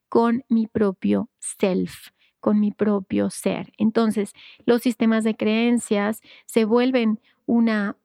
con 0.08 0.44
mi 0.48 0.66
propio 0.66 1.28
self, 1.38 2.08
con 2.40 2.60
mi 2.60 2.72
propio 2.72 3.30
ser. 3.30 3.72
Entonces, 3.78 4.32
los 4.64 4.82
sistemas 4.82 5.24
de 5.24 5.36
creencias 5.36 6.20
se 6.46 6.64
vuelven 6.64 7.20
una 7.46 7.96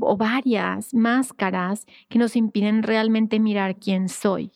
o 0.00 0.16
varias 0.16 0.94
máscaras 0.94 1.86
que 2.08 2.18
nos 2.18 2.34
impiden 2.36 2.82
realmente 2.82 3.38
mirar 3.40 3.76
quién 3.76 4.08
soy 4.08 4.50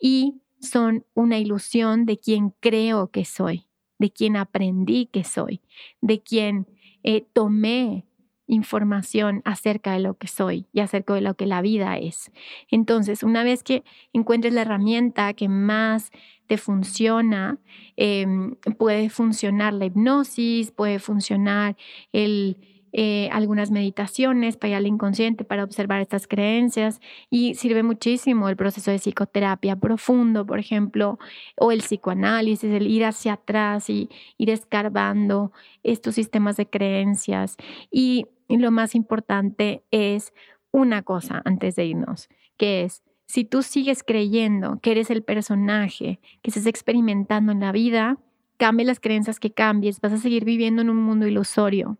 y 0.00 0.40
son 0.60 1.04
una 1.14 1.38
ilusión 1.38 2.06
de 2.06 2.18
quién 2.18 2.54
creo 2.60 3.10
que 3.10 3.24
soy, 3.24 3.66
de 3.98 4.10
quién 4.10 4.36
aprendí 4.36 5.06
que 5.06 5.24
soy, 5.24 5.60
de 6.00 6.22
quién 6.22 6.66
eh, 7.02 7.26
tomé 7.32 8.06
información 8.46 9.42
acerca 9.44 9.92
de 9.92 10.00
lo 10.00 10.14
que 10.14 10.28
soy 10.28 10.66
y 10.72 10.80
acerca 10.80 11.14
de 11.14 11.20
lo 11.22 11.34
que 11.34 11.46
la 11.46 11.62
vida 11.62 11.96
es. 11.98 12.30
Entonces, 12.70 13.22
una 13.22 13.42
vez 13.42 13.62
que 13.62 13.84
encuentres 14.12 14.52
la 14.52 14.62
herramienta 14.62 15.32
que 15.34 15.48
más 15.48 16.10
te 16.46 16.58
funciona, 16.58 17.58
em, 17.96 18.56
puede 18.78 19.08
funcionar 19.08 19.72
la 19.72 19.86
hipnosis, 19.86 20.70
puede 20.72 20.98
funcionar 20.98 21.76
el 22.12 22.58
eh, 22.96 23.28
algunas 23.32 23.72
meditaciones 23.72 24.56
para 24.56 24.70
ir 24.70 24.76
al 24.76 24.86
inconsciente, 24.86 25.44
para 25.44 25.64
observar 25.64 26.00
estas 26.00 26.28
creencias 26.28 27.00
y 27.28 27.56
sirve 27.56 27.82
muchísimo 27.82 28.48
el 28.48 28.56
proceso 28.56 28.92
de 28.92 29.00
psicoterapia 29.00 29.74
profundo, 29.74 30.46
por 30.46 30.60
ejemplo, 30.60 31.18
o 31.56 31.72
el 31.72 31.80
psicoanálisis, 31.80 32.70
el 32.70 32.86
ir 32.86 33.04
hacia 33.04 33.32
atrás 33.32 33.90
y 33.90 34.08
ir 34.38 34.48
escarbando 34.48 35.50
estos 35.82 36.14
sistemas 36.14 36.56
de 36.56 36.70
creencias. 36.70 37.56
Y, 37.90 38.26
y 38.46 38.58
lo 38.58 38.70
más 38.70 38.94
importante 38.94 39.82
es 39.90 40.32
una 40.70 41.02
cosa 41.02 41.42
antes 41.44 41.74
de 41.74 41.86
irnos, 41.86 42.28
que 42.56 42.84
es 42.84 43.02
si 43.26 43.44
tú 43.44 43.64
sigues 43.64 44.04
creyendo 44.04 44.78
que 44.80 44.92
eres 44.92 45.10
el 45.10 45.24
personaje 45.24 46.20
que 46.42 46.50
estás 46.50 46.66
experimentando 46.66 47.50
en 47.50 47.58
la 47.58 47.72
vida, 47.72 48.18
cambie 48.56 48.86
las 48.86 49.00
creencias 49.00 49.40
que 49.40 49.50
cambies, 49.50 50.00
vas 50.00 50.12
a 50.12 50.18
seguir 50.18 50.44
viviendo 50.44 50.80
en 50.80 50.90
un 50.90 51.02
mundo 51.02 51.26
ilusorio 51.26 51.98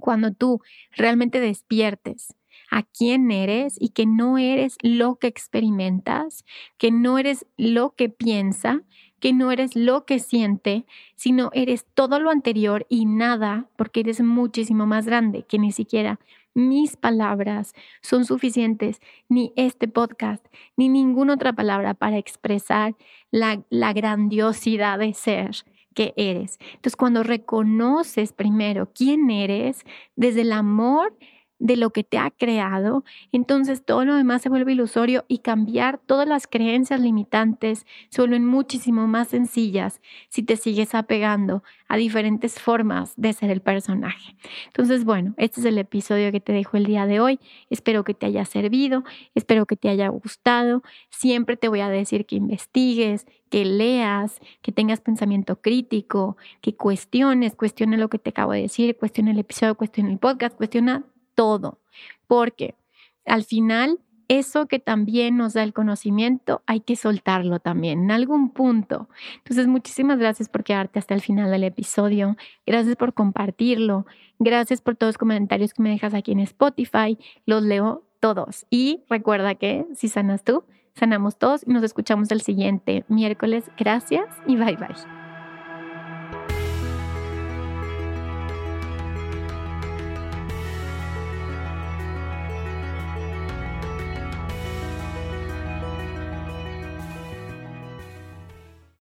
cuando 0.00 0.32
tú 0.32 0.60
realmente 0.96 1.40
despiertes 1.40 2.34
a 2.70 2.82
quién 2.82 3.30
eres 3.30 3.76
y 3.80 3.90
que 3.90 4.06
no 4.06 4.38
eres 4.38 4.76
lo 4.82 5.16
que 5.16 5.26
experimentas, 5.28 6.44
que 6.78 6.90
no 6.90 7.18
eres 7.18 7.46
lo 7.56 7.94
que 7.94 8.08
piensa, 8.08 8.82
que 9.20 9.32
no 9.32 9.52
eres 9.52 9.76
lo 9.76 10.06
que 10.06 10.18
siente, 10.18 10.86
sino 11.14 11.50
eres 11.52 11.86
todo 11.94 12.18
lo 12.20 12.30
anterior 12.30 12.86
y 12.88 13.04
nada, 13.04 13.68
porque 13.76 14.00
eres 14.00 14.20
muchísimo 14.20 14.86
más 14.86 15.06
grande 15.06 15.44
que 15.44 15.58
ni 15.58 15.72
siquiera 15.72 16.18
mis 16.54 16.96
palabras 16.96 17.74
son 18.02 18.24
suficientes, 18.24 19.00
ni 19.28 19.52
este 19.56 19.86
podcast, 19.86 20.44
ni 20.76 20.88
ninguna 20.88 21.34
otra 21.34 21.52
palabra 21.52 21.94
para 21.94 22.18
expresar 22.18 22.96
la, 23.30 23.62
la 23.70 23.92
grandiosidad 23.92 24.98
de 24.98 25.14
ser 25.14 25.64
que 25.94 26.12
eres. 26.16 26.58
Entonces, 26.60 26.96
cuando 26.96 27.22
reconoces 27.22 28.32
primero 28.32 28.90
quién 28.94 29.30
eres, 29.30 29.82
desde 30.16 30.42
el 30.42 30.52
amor, 30.52 31.16
de 31.60 31.76
lo 31.76 31.90
que 31.90 32.02
te 32.02 32.18
ha 32.18 32.30
creado, 32.30 33.04
entonces 33.30 33.84
todo 33.84 34.04
lo 34.04 34.16
demás 34.16 34.42
se 34.42 34.48
vuelve 34.48 34.72
ilusorio 34.72 35.24
y 35.28 35.38
cambiar 35.38 35.98
todas 35.98 36.26
las 36.26 36.46
creencias 36.46 37.00
limitantes 37.00 37.86
se 38.08 38.22
vuelven 38.22 38.46
muchísimo 38.46 39.06
más 39.06 39.28
sencillas 39.28 40.00
si 40.28 40.42
te 40.42 40.56
sigues 40.56 40.94
apegando 40.94 41.62
a 41.86 41.96
diferentes 41.96 42.58
formas 42.58 43.12
de 43.16 43.32
ser 43.32 43.50
el 43.50 43.60
personaje. 43.60 44.36
Entonces, 44.66 45.04
bueno, 45.04 45.34
este 45.36 45.60
es 45.60 45.66
el 45.66 45.76
episodio 45.76 46.32
que 46.32 46.40
te 46.40 46.52
dejo 46.52 46.76
el 46.76 46.84
día 46.84 47.06
de 47.06 47.20
hoy. 47.20 47.40
Espero 47.68 48.04
que 48.04 48.14
te 48.14 48.26
haya 48.26 48.44
servido, 48.44 49.04
espero 49.34 49.66
que 49.66 49.76
te 49.76 49.88
haya 49.88 50.08
gustado. 50.08 50.82
Siempre 51.10 51.56
te 51.56 51.68
voy 51.68 51.80
a 51.80 51.90
decir 51.90 52.26
que 52.26 52.36
investigues, 52.36 53.26
que 53.50 53.64
leas, 53.64 54.40
que 54.62 54.72
tengas 54.72 55.00
pensamiento 55.00 55.60
crítico, 55.60 56.36
que 56.62 56.74
cuestiones, 56.74 57.54
cuestione 57.54 57.98
lo 57.98 58.08
que 58.08 58.18
te 58.18 58.30
acabo 58.30 58.52
de 58.52 58.62
decir, 58.62 58.96
cuestione 58.96 59.32
el 59.32 59.38
episodio, 59.38 59.74
cuestione 59.74 60.12
el 60.12 60.18
podcast, 60.18 60.56
cuestiona 60.56 61.04
todo, 61.40 61.78
porque 62.26 62.74
al 63.24 63.44
final 63.44 63.98
eso 64.28 64.66
que 64.66 64.78
también 64.78 65.38
nos 65.38 65.54
da 65.54 65.62
el 65.62 65.72
conocimiento, 65.72 66.62
hay 66.66 66.80
que 66.80 66.96
soltarlo 66.96 67.60
también 67.60 68.02
en 68.02 68.10
algún 68.10 68.50
punto. 68.50 69.08
Entonces, 69.38 69.66
muchísimas 69.66 70.18
gracias 70.18 70.50
por 70.50 70.64
quedarte 70.64 70.98
hasta 70.98 71.14
el 71.14 71.22
final 71.22 71.50
del 71.50 71.64
episodio. 71.64 72.36
Gracias 72.66 72.96
por 72.96 73.14
compartirlo. 73.14 74.04
Gracias 74.38 74.82
por 74.82 74.96
todos 74.96 75.14
los 75.14 75.18
comentarios 75.18 75.72
que 75.72 75.82
me 75.82 75.88
dejas 75.88 76.12
aquí 76.12 76.32
en 76.32 76.40
Spotify. 76.40 77.16
Los 77.46 77.62
leo 77.62 78.04
todos. 78.20 78.66
Y 78.68 79.02
recuerda 79.08 79.54
que 79.54 79.86
si 79.94 80.08
sanas 80.08 80.44
tú, 80.44 80.64
sanamos 80.94 81.38
todos 81.38 81.64
y 81.66 81.72
nos 81.72 81.82
escuchamos 81.82 82.30
el 82.30 82.42
siguiente 82.42 83.06
miércoles. 83.08 83.64
Gracias 83.78 84.26
y 84.46 84.56
bye 84.56 84.76
bye. 84.76 85.19